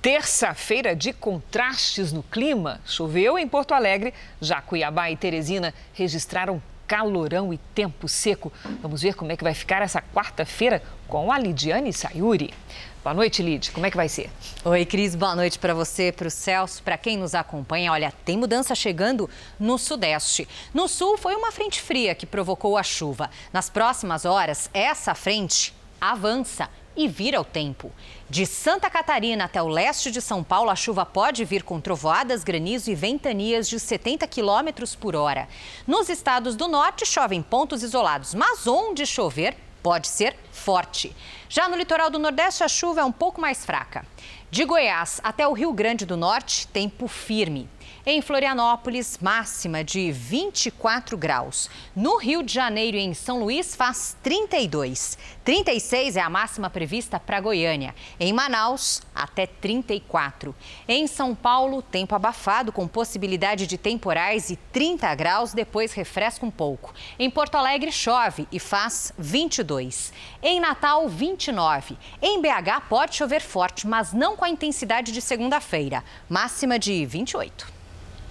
[0.00, 2.80] Terça-feira de contrastes no clima.
[2.86, 8.52] Choveu em Porto Alegre, já Cuiabá e Teresina registraram calorão e tempo seco.
[8.80, 12.54] Vamos ver como é que vai ficar essa quarta-feira com a Lidiane Sayuri.
[13.02, 13.72] Boa noite, Lid.
[13.72, 14.30] Como é que vai ser?
[14.64, 15.16] Oi, Cris.
[15.16, 17.90] Boa noite para você, para o Celso, para quem nos acompanha.
[17.90, 20.46] Olha, tem mudança chegando no Sudeste.
[20.72, 23.30] No Sul, foi uma frente fria que provocou a chuva.
[23.52, 27.92] Nas próximas horas, essa frente avança e vira o tempo.
[28.28, 32.42] De Santa Catarina até o leste de São Paulo, a chuva pode vir com trovoadas,
[32.42, 35.48] granizo e ventanias de 70 km por hora.
[35.86, 41.14] Nos estados do norte, chove em pontos isolados, mas onde chover, pode ser forte.
[41.48, 44.04] Já no litoral do Nordeste, a chuva é um pouco mais fraca.
[44.50, 47.68] De Goiás até o Rio Grande do Norte, tempo firme.
[48.10, 51.68] Em Florianópolis, máxima de 24 graus.
[51.94, 55.18] No Rio de Janeiro e em São Luís, faz 32.
[55.44, 57.94] 36 é a máxima prevista para Goiânia.
[58.18, 60.54] Em Manaus, até 34.
[60.88, 66.50] Em São Paulo, tempo abafado, com possibilidade de temporais e 30 graus, depois refresca um
[66.50, 66.94] pouco.
[67.18, 70.14] Em Porto Alegre, chove e faz 22.
[70.42, 71.98] Em Natal, 29.
[72.22, 76.02] Em BH, pode chover forte, mas não com a intensidade de segunda-feira.
[76.26, 77.76] Máxima de 28.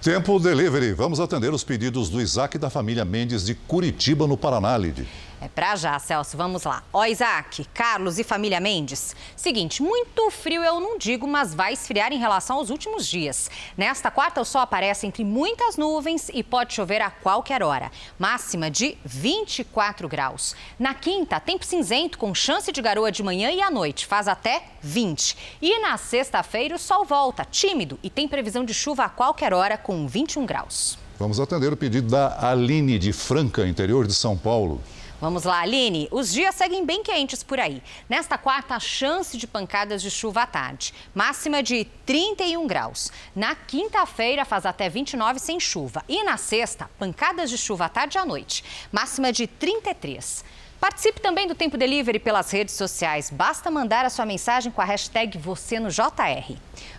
[0.02, 0.92] Tempo Delivery.
[0.92, 5.04] Vamos atender os pedidos do Isaac da família Mendes de Curitiba, no Paraná, Lid.
[5.40, 6.36] É pra já, Celso.
[6.36, 6.82] Vamos lá.
[6.92, 9.14] Ó, Isaac, Carlos e família Mendes.
[9.36, 13.48] Seguinte, muito frio eu não digo, mas vai esfriar em relação aos últimos dias.
[13.76, 17.92] Nesta quarta, o sol aparece entre muitas nuvens e pode chover a qualquer hora.
[18.18, 20.56] Máxima de 24 graus.
[20.78, 24.06] Na quinta, tempo cinzento com chance de garoa de manhã e à noite.
[24.06, 25.36] Faz até 20.
[25.62, 29.78] E na sexta-feira, o sol volta, tímido e tem previsão de chuva a qualquer hora
[29.78, 30.98] com 21 graus.
[31.16, 34.80] Vamos atender o pedido da Aline de Franca, interior de São Paulo.
[35.20, 36.08] Vamos lá, Aline.
[36.12, 37.82] Os dias seguem bem quentes por aí.
[38.08, 40.94] Nesta quarta, a chance de pancadas de chuva à tarde.
[41.12, 43.10] Máxima de 31 graus.
[43.34, 46.04] Na quinta-feira, faz até 29 sem chuva.
[46.08, 48.64] E na sexta, pancadas de chuva à tarde e à noite.
[48.92, 50.44] Máxima de 33.
[50.80, 53.28] Participe também do Tempo Delivery pelas redes sociais.
[53.28, 56.56] Basta mandar a sua mensagem com a hashtag você no JR.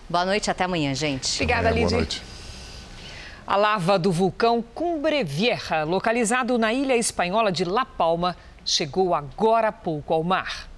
[0.10, 1.36] Boa noite, até amanhã, gente.
[1.36, 1.88] Obrigada, Lidia.
[1.88, 2.39] Boa noite.
[3.50, 9.70] A lava do vulcão Cumbre Vieja, localizado na ilha espanhola de La Palma, chegou agora
[9.70, 10.70] há pouco ao mar.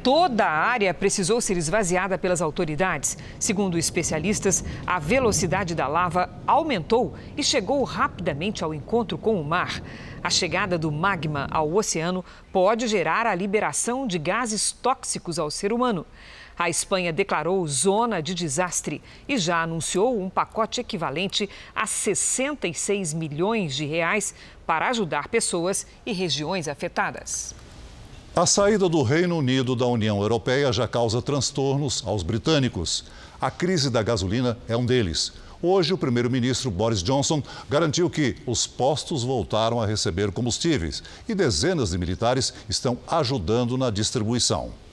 [0.00, 3.18] Toda a área precisou ser esvaziada pelas autoridades.
[3.40, 9.82] Segundo especialistas, a velocidade da lava aumentou e chegou rapidamente ao encontro com o mar.
[10.22, 15.72] A chegada do magma ao oceano pode gerar a liberação de gases tóxicos ao ser
[15.72, 16.06] humano.
[16.58, 23.74] A Espanha declarou zona de desastre e já anunciou um pacote equivalente a 66 milhões
[23.74, 27.54] de reais para ajudar pessoas e regiões afetadas.
[28.36, 33.04] A saída do Reino Unido da União Europeia já causa transtornos aos britânicos.
[33.40, 35.32] A crise da gasolina é um deles.
[35.62, 41.90] Hoje, o primeiro-ministro Boris Johnson garantiu que os postos voltaram a receber combustíveis e dezenas
[41.90, 44.83] de militares estão ajudando na distribuição.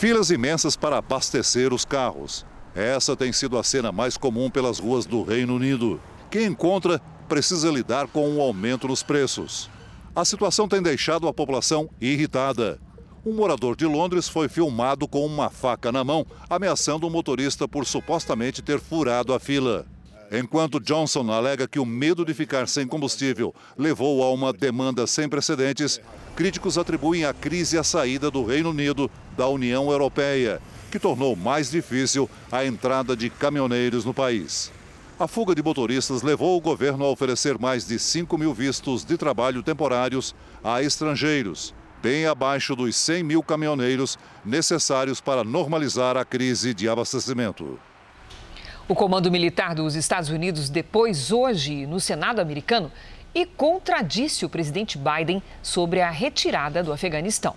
[0.00, 2.46] Filas imensas para abastecer os carros.
[2.74, 6.00] Essa tem sido a cena mais comum pelas ruas do Reino Unido.
[6.30, 6.98] Quem encontra
[7.28, 9.68] precisa lidar com um aumento nos preços.
[10.16, 12.80] A situação tem deixado a população irritada.
[13.26, 17.68] Um morador de Londres foi filmado com uma faca na mão, ameaçando o um motorista
[17.68, 19.84] por supostamente ter furado a fila.
[20.32, 25.28] Enquanto Johnson alega que o medo de ficar sem combustível levou a uma demanda sem
[25.28, 26.00] precedentes,
[26.36, 31.68] críticos atribuem a crise à saída do Reino Unido da União Europeia, que tornou mais
[31.68, 34.70] difícil a entrada de caminhoneiros no país.
[35.18, 39.16] A fuga de motoristas levou o governo a oferecer mais de 5 mil vistos de
[39.16, 46.72] trabalho temporários a estrangeiros, bem abaixo dos 100 mil caminhoneiros necessários para normalizar a crise
[46.72, 47.80] de abastecimento.
[48.90, 52.90] O Comando Militar dos Estados Unidos depois hoje no Senado americano
[53.32, 57.54] e contradisse o presidente Biden sobre a retirada do Afeganistão.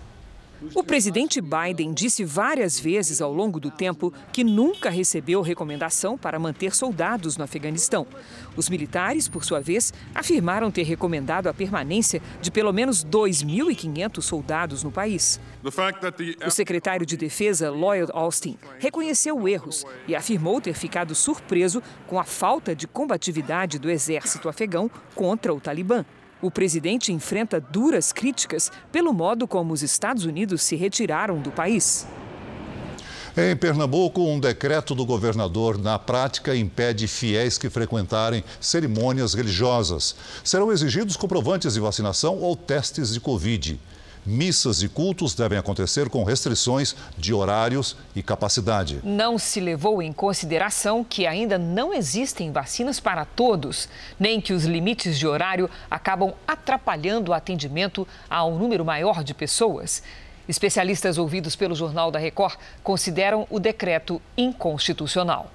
[0.72, 6.38] O presidente Biden disse várias vezes ao longo do tempo que nunca recebeu recomendação para
[6.38, 8.06] manter soldados no Afeganistão.
[8.56, 14.82] Os militares, por sua vez, afirmaram ter recomendado a permanência de pelo menos 2.500 soldados
[14.82, 15.40] no país.
[16.46, 22.24] O secretário de Defesa, Lloyd Austin, reconheceu erros e afirmou ter ficado surpreso com a
[22.24, 26.04] falta de combatividade do exército afegão contra o Talibã.
[26.44, 32.06] O presidente enfrenta duras críticas pelo modo como os Estados Unidos se retiraram do país.
[33.34, 40.14] Em Pernambuco, um decreto do governador, na prática, impede fiéis que frequentarem cerimônias religiosas.
[40.44, 43.80] Serão exigidos comprovantes de vacinação ou testes de Covid.
[44.26, 49.00] Missas e cultos devem acontecer com restrições de horários e capacidade.
[49.04, 54.64] Não se levou em consideração que ainda não existem vacinas para todos, nem que os
[54.64, 60.02] limites de horário acabam atrapalhando o atendimento a um número maior de pessoas.
[60.48, 65.50] Especialistas ouvidos pelo Jornal da Record consideram o decreto inconstitucional.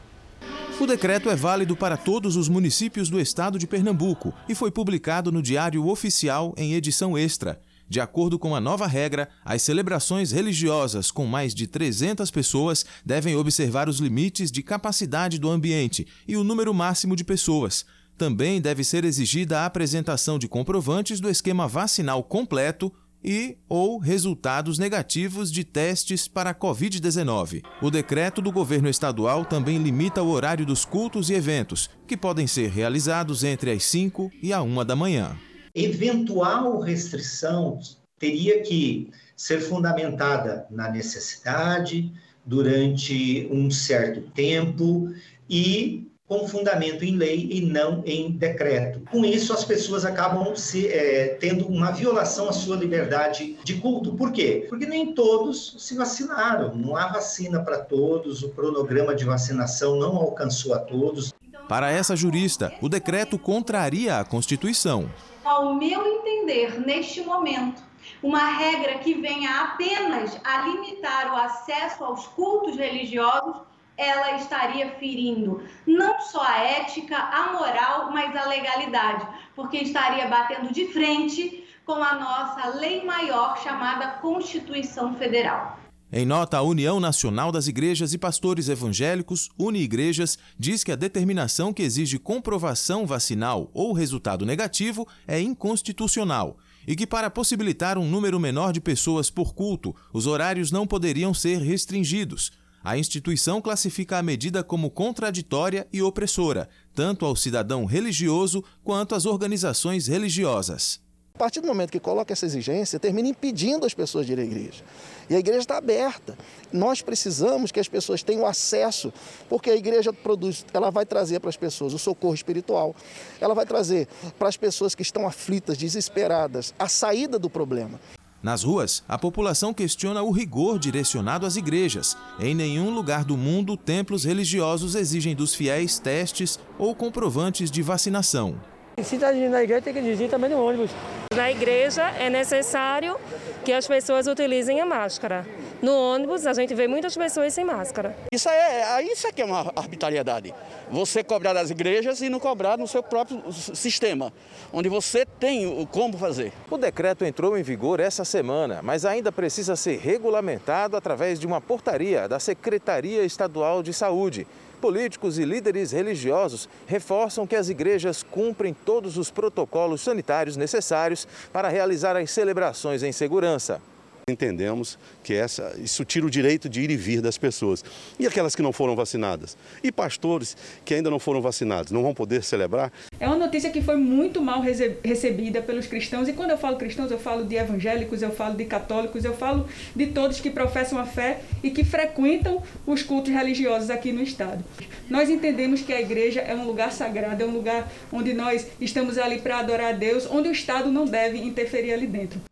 [0.79, 5.31] O decreto é válido para todos os municípios do estado de Pernambuco e foi publicado
[5.31, 7.59] no Diário Oficial em edição extra.
[7.89, 13.35] De acordo com a nova regra, as celebrações religiosas com mais de 300 pessoas devem
[13.35, 17.85] observar os limites de capacidade do ambiente e o número máximo de pessoas.
[18.15, 24.77] Também deve ser exigida a apresentação de comprovantes do esquema vacinal completo e ou resultados
[24.77, 27.63] negativos de testes para a Covid-19.
[27.81, 32.45] O decreto do governo estadual também limita o horário dos cultos e eventos, que podem
[32.45, 35.35] ser realizados entre as 5 e a 1 da manhã
[35.73, 37.79] eventual restrição
[38.17, 42.11] teria que ser fundamentada na necessidade,
[42.45, 45.13] durante um certo tempo
[45.47, 49.01] e com fundamento em lei e não em decreto.
[49.11, 54.13] Com isso, as pessoas acabam se, é, tendo uma violação à sua liberdade de culto.
[54.13, 54.67] Por quê?
[54.69, 56.75] Porque nem todos se vacinaram.
[56.75, 61.33] Não há vacina para todos, o cronograma de vacinação não alcançou a todos.
[61.67, 65.09] Para essa jurista, o decreto contraria a Constituição
[65.49, 67.81] ao meu entender, neste momento,
[68.21, 73.63] uma regra que venha apenas a limitar o acesso aos cultos religiosos,
[73.97, 80.71] ela estaria ferindo não só a ética, a moral, mas a legalidade, porque estaria batendo
[80.71, 85.78] de frente com a nossa lei maior chamada Constituição Federal.
[86.11, 91.71] Em nota, a União Nacional das Igrejas e Pastores Evangélicos, Uni-Igrejas, diz que a determinação
[91.71, 96.57] que exige comprovação vacinal ou resultado negativo é inconstitucional
[96.87, 101.31] e que, para possibilitar um número menor de pessoas por culto, os horários não poderiam
[101.31, 102.51] ser restringidos.
[102.83, 109.27] A instituição classifica a medida como contraditória e opressora, tanto ao cidadão religioso quanto às
[109.27, 110.99] organizações religiosas.
[111.39, 114.83] Partir do momento que coloca essa exigência, termina impedindo as pessoas de ir à igreja.
[115.29, 116.37] E a igreja está aberta.
[116.69, 119.13] Nós precisamos que as pessoas tenham acesso,
[119.47, 122.93] porque a igreja produz, ela vai trazer para as pessoas o socorro espiritual,
[123.39, 128.01] ela vai trazer para as pessoas que estão aflitas, desesperadas, a saída do problema.
[128.43, 132.17] Nas ruas, a população questiona o rigor direcionado às igrejas.
[132.37, 138.59] Em nenhum lugar do mundo, templos religiosos exigem dos fiéis testes ou comprovantes de vacinação.
[139.03, 140.91] Se está dirigindo na igreja, tem que dirigir também no ônibus.
[141.33, 143.17] Na igreja é necessário
[143.63, 145.45] que as pessoas utilizem a máscara.
[145.81, 148.15] No ônibus a gente vê muitas pessoas sem máscara.
[148.33, 150.53] Isso é, isso é que é uma arbitrariedade.
[150.91, 154.33] Você cobrar das igrejas e não cobrar no seu próprio sistema,
[154.73, 156.51] onde você tem como fazer.
[156.69, 161.61] O decreto entrou em vigor essa semana, mas ainda precisa ser regulamentado através de uma
[161.61, 164.45] portaria da Secretaria Estadual de Saúde.
[164.81, 171.67] Políticos e líderes religiosos reforçam que as igrejas cumprem todos os protocolos sanitários necessários para
[171.67, 173.81] realizar as celebrações em segurança.
[174.29, 177.83] Entendemos que essa, isso tira o direito de ir e vir das pessoas.
[178.19, 179.57] E aquelas que não foram vacinadas?
[179.83, 180.55] E pastores
[180.85, 182.91] que ainda não foram vacinados, não vão poder celebrar?
[183.19, 186.27] É uma notícia que foi muito mal recebida pelos cristãos.
[186.27, 189.67] E quando eu falo cristãos, eu falo de evangélicos, eu falo de católicos, eu falo
[189.95, 194.63] de todos que professam a fé e que frequentam os cultos religiosos aqui no estado.
[195.09, 199.17] Nós entendemos que a igreja é um lugar sagrado, é um lugar onde nós estamos
[199.17, 202.48] ali para adorar a Deus, onde o Estado não deve interferir ali dentro.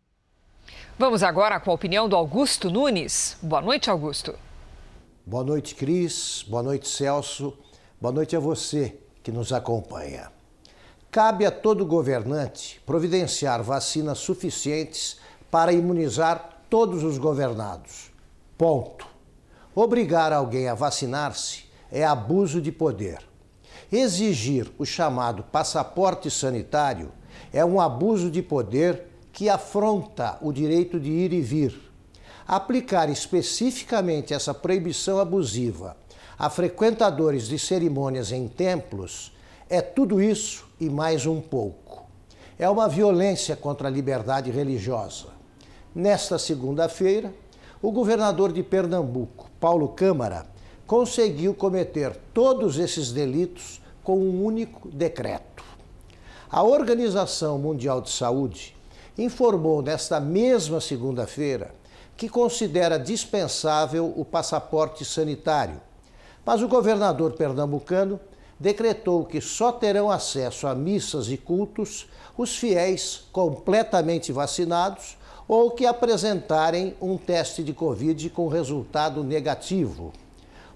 [1.00, 3.36] Vamos agora com a opinião do Augusto Nunes.
[3.40, 4.34] Boa noite, Augusto.
[5.24, 6.44] Boa noite, Cris.
[6.48, 7.56] Boa noite, Celso.
[8.00, 10.32] Boa noite a você que nos acompanha.
[11.08, 18.10] Cabe a todo governante providenciar vacinas suficientes para imunizar todos os governados.
[18.58, 19.06] Ponto.
[19.76, 23.20] Obrigar alguém a vacinar-se é abuso de poder.
[23.92, 27.12] Exigir o chamado passaporte sanitário
[27.52, 29.07] é um abuso de poder
[29.38, 31.80] que afronta o direito de ir e vir.
[32.44, 35.96] Aplicar especificamente essa proibição abusiva
[36.36, 39.32] a frequentadores de cerimônias em templos
[39.70, 42.04] é tudo isso e mais um pouco.
[42.58, 45.28] É uma violência contra a liberdade religiosa.
[45.94, 47.32] Nesta segunda-feira,
[47.80, 50.46] o governador de Pernambuco, Paulo Câmara,
[50.84, 55.62] conseguiu cometer todos esses delitos com um único decreto.
[56.50, 58.76] A Organização Mundial de Saúde
[59.18, 61.74] informou nesta mesma segunda-feira
[62.16, 65.80] que considera dispensável o passaporte sanitário.
[66.46, 68.18] Mas o governador pernambucano
[68.58, 75.86] decretou que só terão acesso a missas e cultos os fiéis completamente vacinados ou que
[75.86, 80.12] apresentarem um teste de Covid com resultado negativo.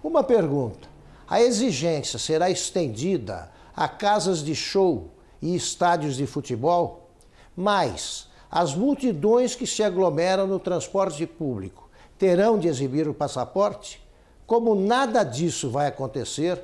[0.02, 0.88] Uma pergunta:
[1.28, 5.08] a exigência será estendida a casas de show
[5.40, 7.08] e estádios de futebol?
[7.56, 11.88] Mas as multidões que se aglomeram no transporte público
[12.18, 14.06] terão de exibir o passaporte?
[14.46, 16.62] Como nada disso vai acontecer,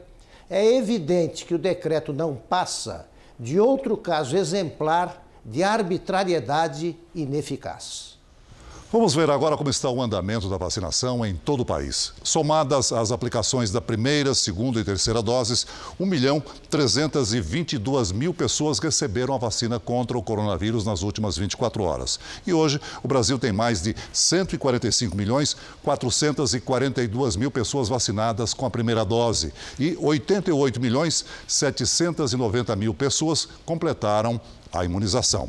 [0.50, 3.08] é evidente que o decreto não passa
[3.40, 8.17] de outro caso exemplar de arbitrariedade ineficaz.
[8.90, 12.14] Vamos ver agora como está o andamento da vacinação em todo o país.
[12.22, 15.66] Somadas as aplicações da primeira, segunda e terceira doses,
[16.00, 22.18] 1 milhão 322 mil pessoas receberam a vacina contra o coronavírus nas últimas 24 horas.
[22.46, 28.70] E hoje, o Brasil tem mais de 145 milhões 442 mil pessoas vacinadas com a
[28.70, 35.48] primeira dose e 88 milhões 790 mil pessoas completaram a imunização.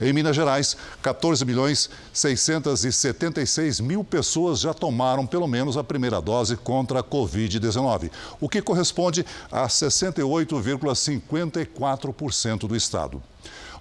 [0.00, 6.56] Em Minas Gerais, 14 milhões 676 mil pessoas já tomaram pelo menos a primeira dose
[6.56, 8.10] contra a Covid-19,
[8.40, 13.22] o que corresponde a 68,54% do estado.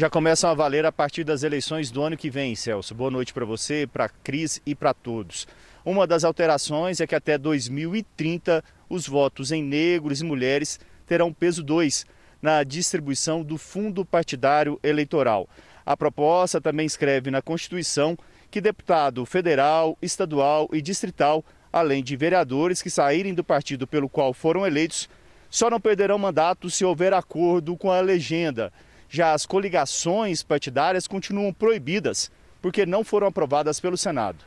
[0.00, 2.94] Já começam a valer a partir das eleições do ano que vem, Celso.
[2.94, 5.46] Boa noite para você, para Cris e para todos.
[5.84, 11.62] Uma das alterações é que até 2030 os votos em negros e mulheres terão peso
[11.62, 12.06] 2
[12.40, 15.46] na distribuição do fundo partidário eleitoral.
[15.84, 18.16] A proposta também escreve na Constituição
[18.50, 24.32] que deputado federal, estadual e distrital, além de vereadores que saírem do partido pelo qual
[24.32, 25.10] foram eleitos,
[25.50, 28.72] só não perderão mandato se houver acordo com a legenda.
[29.10, 32.30] Já as coligações partidárias continuam proibidas,
[32.62, 34.38] porque não foram aprovadas pelo Senado.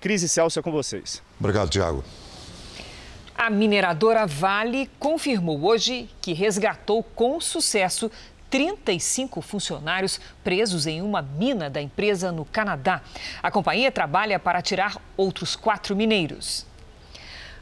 [0.00, 1.22] Cris e Celso é com vocês.
[1.38, 2.04] Obrigado, Tiago.
[3.36, 8.10] A mineradora Vale confirmou hoje que resgatou com sucesso
[8.50, 13.00] 35 funcionários presos em uma mina da empresa no Canadá.
[13.40, 16.66] A companhia trabalha para tirar outros quatro mineiros.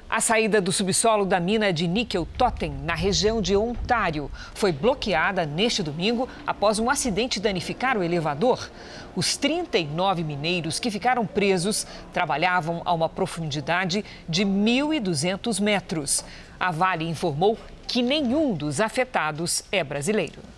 [0.09, 5.45] A saída do subsolo da mina de níquel Totem, na região de Ontário, foi bloqueada
[5.45, 8.71] neste domingo após um acidente danificar o elevador.
[9.17, 16.25] Os 39 mineiros que ficaram presos trabalhavam a uma profundidade de 1.200 metros.
[16.59, 20.56] A Vale informou que nenhum dos afetados é brasileiro.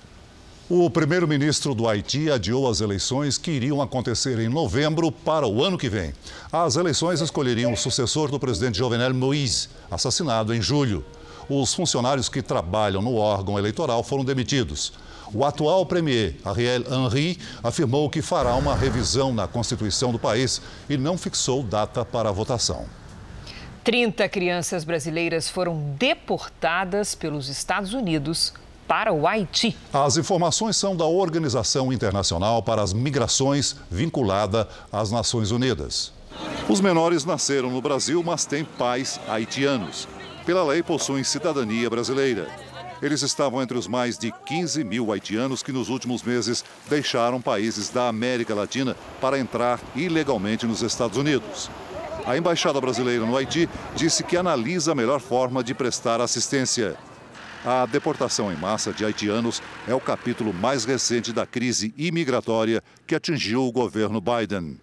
[0.70, 5.78] O primeiro-ministro do Haiti adiou as eleições que iriam acontecer em novembro para o ano
[5.78, 6.12] que vem.
[6.52, 11.02] As eleições escolheriam o sucessor do presidente Jovenel Moïse, assassinado em julho.
[11.48, 14.92] Os funcionários que trabalham no órgão eleitoral foram demitidos.
[15.32, 20.98] O atual premier, Ariel Henry, afirmou que fará uma revisão na Constituição do país e
[20.98, 22.84] não fixou data para a votação.
[23.84, 28.52] 30 crianças brasileiras foram deportadas pelos Estados Unidos
[28.88, 29.76] para o Haiti.
[29.92, 36.10] As informações são da Organização Internacional para as Migrações, vinculada às Nações Unidas.
[36.68, 40.08] Os menores nasceram no Brasil, mas têm pais haitianos.
[40.46, 42.48] Pela lei, possuem cidadania brasileira.
[43.02, 47.90] Eles estavam entre os mais de 15 mil haitianos que nos últimos meses deixaram países
[47.90, 51.70] da América Latina para entrar ilegalmente nos Estados Unidos.
[52.26, 56.96] A embaixada brasileira no Haiti disse que analisa a melhor forma de prestar assistência.
[57.70, 63.14] A deportação em massa de haitianos é o capítulo mais recente da crise imigratória que
[63.14, 64.80] atingiu o governo Biden.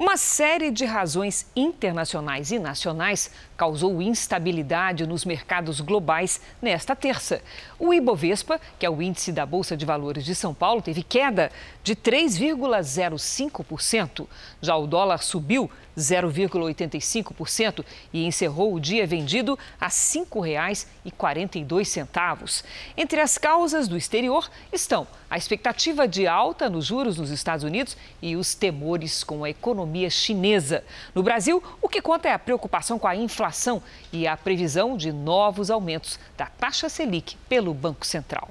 [0.00, 7.42] Uma série de razões internacionais e nacionais causou instabilidade nos mercados globais nesta terça.
[7.78, 11.52] O Ibovespa, que é o índice da Bolsa de Valores de São Paulo, teve queda
[11.84, 14.26] de 3,05%.
[14.62, 22.64] Já o dólar subiu 0,85% e encerrou o dia vendido a R$ 5,42.
[22.96, 27.98] Entre as causas do exterior estão a expectativa de alta nos juros nos Estados Unidos
[28.22, 30.84] e os temores com a economia chinesa.
[31.14, 33.82] No Brasil, o que conta é a preocupação com a inflação
[34.12, 38.48] e a previsão de novos aumentos da taxa Selic pelo Banco Central.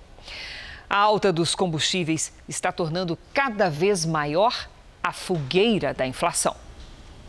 [0.89, 4.67] A alta dos combustíveis está tornando cada vez maior
[5.03, 6.55] a fogueira da inflação.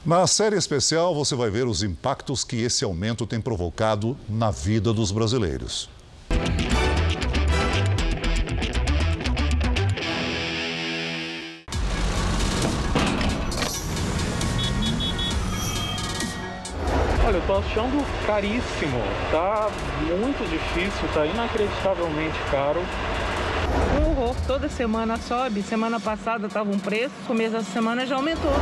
[0.04, 4.94] Na série especial, você vai ver os impactos que esse aumento tem provocado na vida
[4.94, 5.90] dos brasileiros.
[17.70, 19.00] Achando caríssimo.
[19.30, 19.70] Tá
[20.18, 22.82] muito difícil, tá inacreditavelmente caro.
[23.96, 25.62] Um horror, toda semana sobe.
[25.62, 28.52] Semana passada estava um preço, começo da semana já aumentou.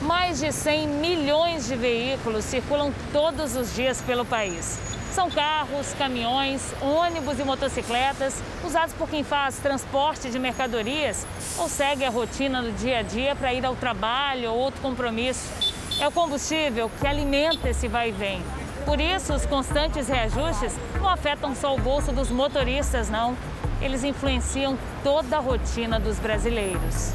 [0.00, 4.78] Mais de 100 milhões de veículos circulam todos os dias pelo país.
[5.12, 11.26] São carros, caminhões, ônibus e motocicletas usados por quem faz transporte de mercadorias
[11.58, 15.71] ou segue a rotina do dia a dia para ir ao trabalho ou outro compromisso.
[16.02, 18.42] É o combustível que alimenta esse vai e vem.
[18.84, 23.36] Por isso, os constantes reajustes não afetam só o bolso dos motoristas, não.
[23.80, 27.14] Eles influenciam toda a rotina dos brasileiros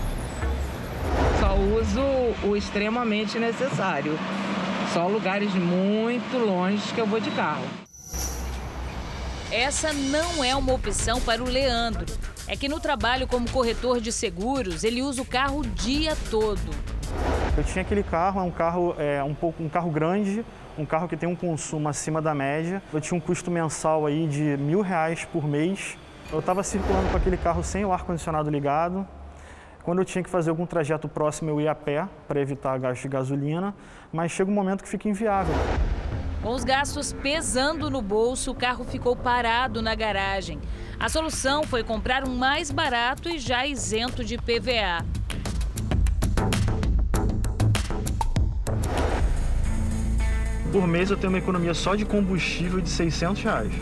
[1.40, 2.02] só uso
[2.44, 4.18] o extremamente necessário.
[4.94, 7.66] Só lugares muito longe que eu vou de carro.
[9.52, 12.06] Essa não é uma opção para o Leandro.
[12.48, 16.87] É que no trabalho como corretor de seguros, ele usa o carro o dia todo.
[17.58, 20.46] Eu tinha aquele carro, é um carro, é, um, pouco, um carro grande,
[20.78, 22.82] um carro que tem um consumo acima da média.
[22.94, 25.98] Eu tinha um custo mensal aí de mil reais por mês.
[26.32, 29.08] Eu estava circulando com aquele carro sem o ar-condicionado ligado,
[29.88, 33.04] quando eu tinha que fazer algum trajeto próximo, eu ia a pé para evitar gasto
[33.04, 33.74] de gasolina,
[34.12, 35.56] mas chega um momento que fica inviável.
[36.44, 40.60] Com os gastos pesando no bolso, o carro ficou parado na garagem.
[41.00, 45.06] A solução foi comprar um mais barato e já isento de PVA.
[50.78, 53.74] Por mês eu tenho uma economia só de combustível de 600 reais.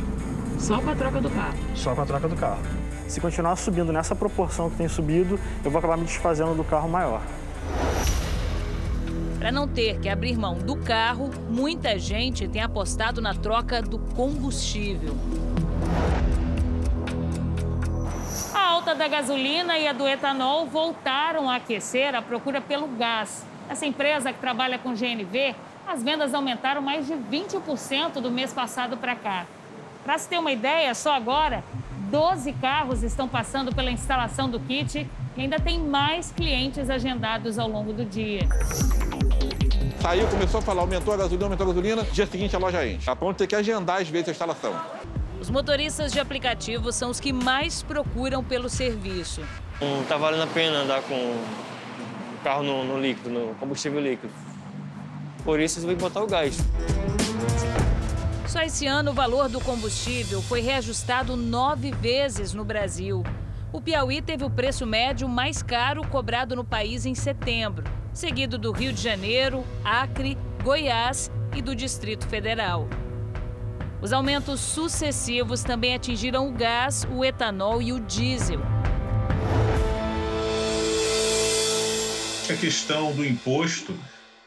[0.57, 1.57] Só com a troca do carro?
[1.75, 2.63] Só com a troca do carro.
[3.05, 6.87] Se continuar subindo nessa proporção que tem subido, eu vou acabar me desfazendo do carro
[6.87, 7.21] maior.
[9.37, 13.99] Para não ter que abrir mão do carro, muita gente tem apostado na troca do
[13.99, 15.17] combustível.
[18.53, 23.45] A alta da gasolina e a do etanol voltaram a aquecer a procura pelo gás.
[23.67, 25.55] Essa empresa que trabalha com GNV,
[25.87, 29.45] as vendas aumentaram mais de 20% do mês passado para cá.
[30.03, 31.63] Para se ter uma ideia, só agora
[32.11, 37.67] 12 carros estão passando pela instalação do kit e ainda tem mais clientes agendados ao
[37.67, 38.47] longo do dia.
[40.01, 43.09] Saiu, começou a falar, aumentou a gasolina, aumentou a gasolina, dia seguinte a loja enche.
[43.09, 44.79] A ponto de ter que agendar às vezes a instalação.
[45.41, 49.41] Os motoristas de aplicativo são os que mais procuram pelo serviço.
[49.81, 54.31] Não está valendo a pena andar com o carro no, no líquido, no combustível líquido.
[55.45, 56.57] Por isso, eu vou botar o gás.
[58.47, 63.23] Só esse ano, o valor do combustível foi reajustado nove vezes no Brasil.
[63.71, 68.71] O Piauí teve o preço médio mais caro cobrado no país em setembro, seguido do
[68.71, 72.87] Rio de Janeiro, Acre, Goiás e do Distrito Federal.
[74.01, 78.61] Os aumentos sucessivos também atingiram o gás, o etanol e o diesel.
[82.49, 83.93] A questão do imposto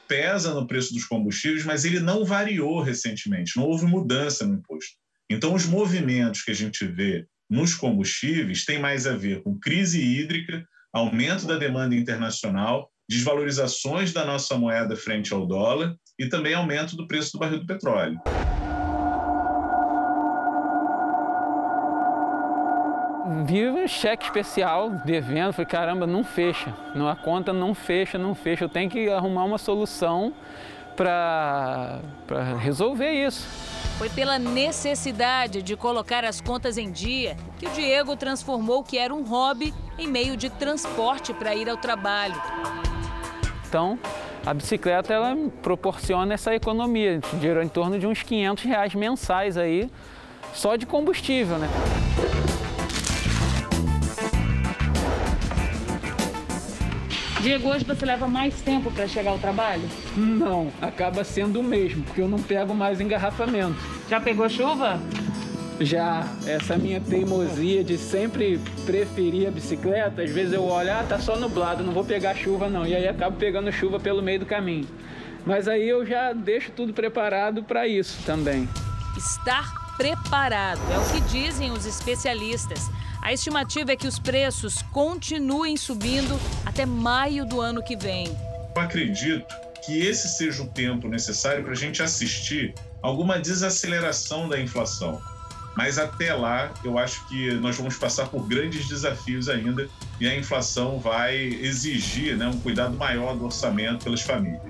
[0.08, 4.92] pesa no preço dos combustíveis, mas ele não variou recentemente, não houve mudança no imposto.
[5.30, 10.00] Então, os movimentos que a gente vê nos combustíveis têm mais a ver com crise
[10.02, 16.96] hídrica, aumento da demanda internacional, desvalorizações da nossa moeda frente ao dólar e também aumento
[16.96, 18.18] do preço do barril do petróleo.
[23.44, 26.74] Vi um cheque especial devendo, falei, caramba, não fecha,
[27.10, 30.32] a conta não fecha, não fecha, eu tenho que arrumar uma solução
[30.96, 32.00] para
[32.58, 33.46] resolver isso.
[33.98, 38.96] Foi pela necessidade de colocar as contas em dia que o Diego transformou o que
[38.96, 42.40] era um hobby em meio de transporte para ir ao trabalho.
[43.68, 43.98] Então,
[44.46, 49.90] a bicicleta ela proporciona essa economia, dinheiro em torno de uns 500 reais mensais aí,
[50.54, 51.68] só de combustível, né?
[57.40, 59.88] Diego, hoje você leva mais tempo para chegar ao trabalho?
[60.16, 63.76] Não, acaba sendo o mesmo, porque eu não pego mais engarrafamento.
[64.08, 65.00] Já pegou chuva?
[65.80, 71.20] Já, essa minha teimosia de sempre preferir a bicicleta, às vezes eu olho, ah, tá
[71.20, 74.46] só nublado, não vou pegar chuva não, e aí acabo pegando chuva pelo meio do
[74.46, 74.88] caminho.
[75.46, 78.68] Mas aí eu já deixo tudo preparado para isso também.
[79.16, 82.90] Estar preparado é o que dizem os especialistas.
[83.20, 88.26] A estimativa é que os preços continuem subindo até maio do ano que vem.
[88.74, 89.54] Eu acredito
[89.84, 95.20] que esse seja o tempo necessário para a gente assistir alguma desaceleração da inflação.
[95.76, 99.88] Mas até lá, eu acho que nós vamos passar por grandes desafios ainda
[100.20, 104.60] e a inflação vai exigir né, um cuidado maior do orçamento pelas famílias.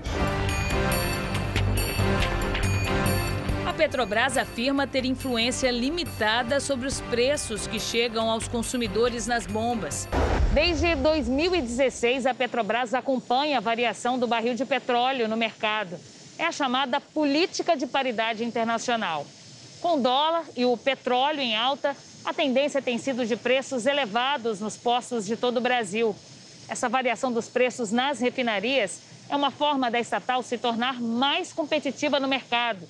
[3.79, 10.09] Petrobras afirma ter influência limitada sobre os preços que chegam aos consumidores nas bombas.
[10.53, 15.97] Desde 2016, a Petrobras acompanha a variação do barril de petróleo no mercado.
[16.37, 19.25] É a chamada política de paridade internacional.
[19.81, 24.59] Com o dólar e o petróleo em alta, a tendência tem sido de preços elevados
[24.59, 26.17] nos postos de todo o Brasil.
[26.69, 29.01] Essa variação dos preços nas refinarias
[29.31, 32.89] é uma forma da estatal se tornar mais competitiva no mercado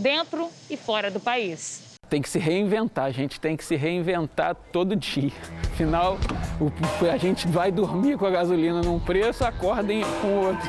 [0.00, 1.90] dentro e fora do país.
[2.08, 5.30] Tem que se reinventar, a gente tem que se reinventar todo dia.
[5.72, 6.18] Afinal,
[7.12, 10.68] a gente vai dormir com a gasolina num preço, acorda com outro.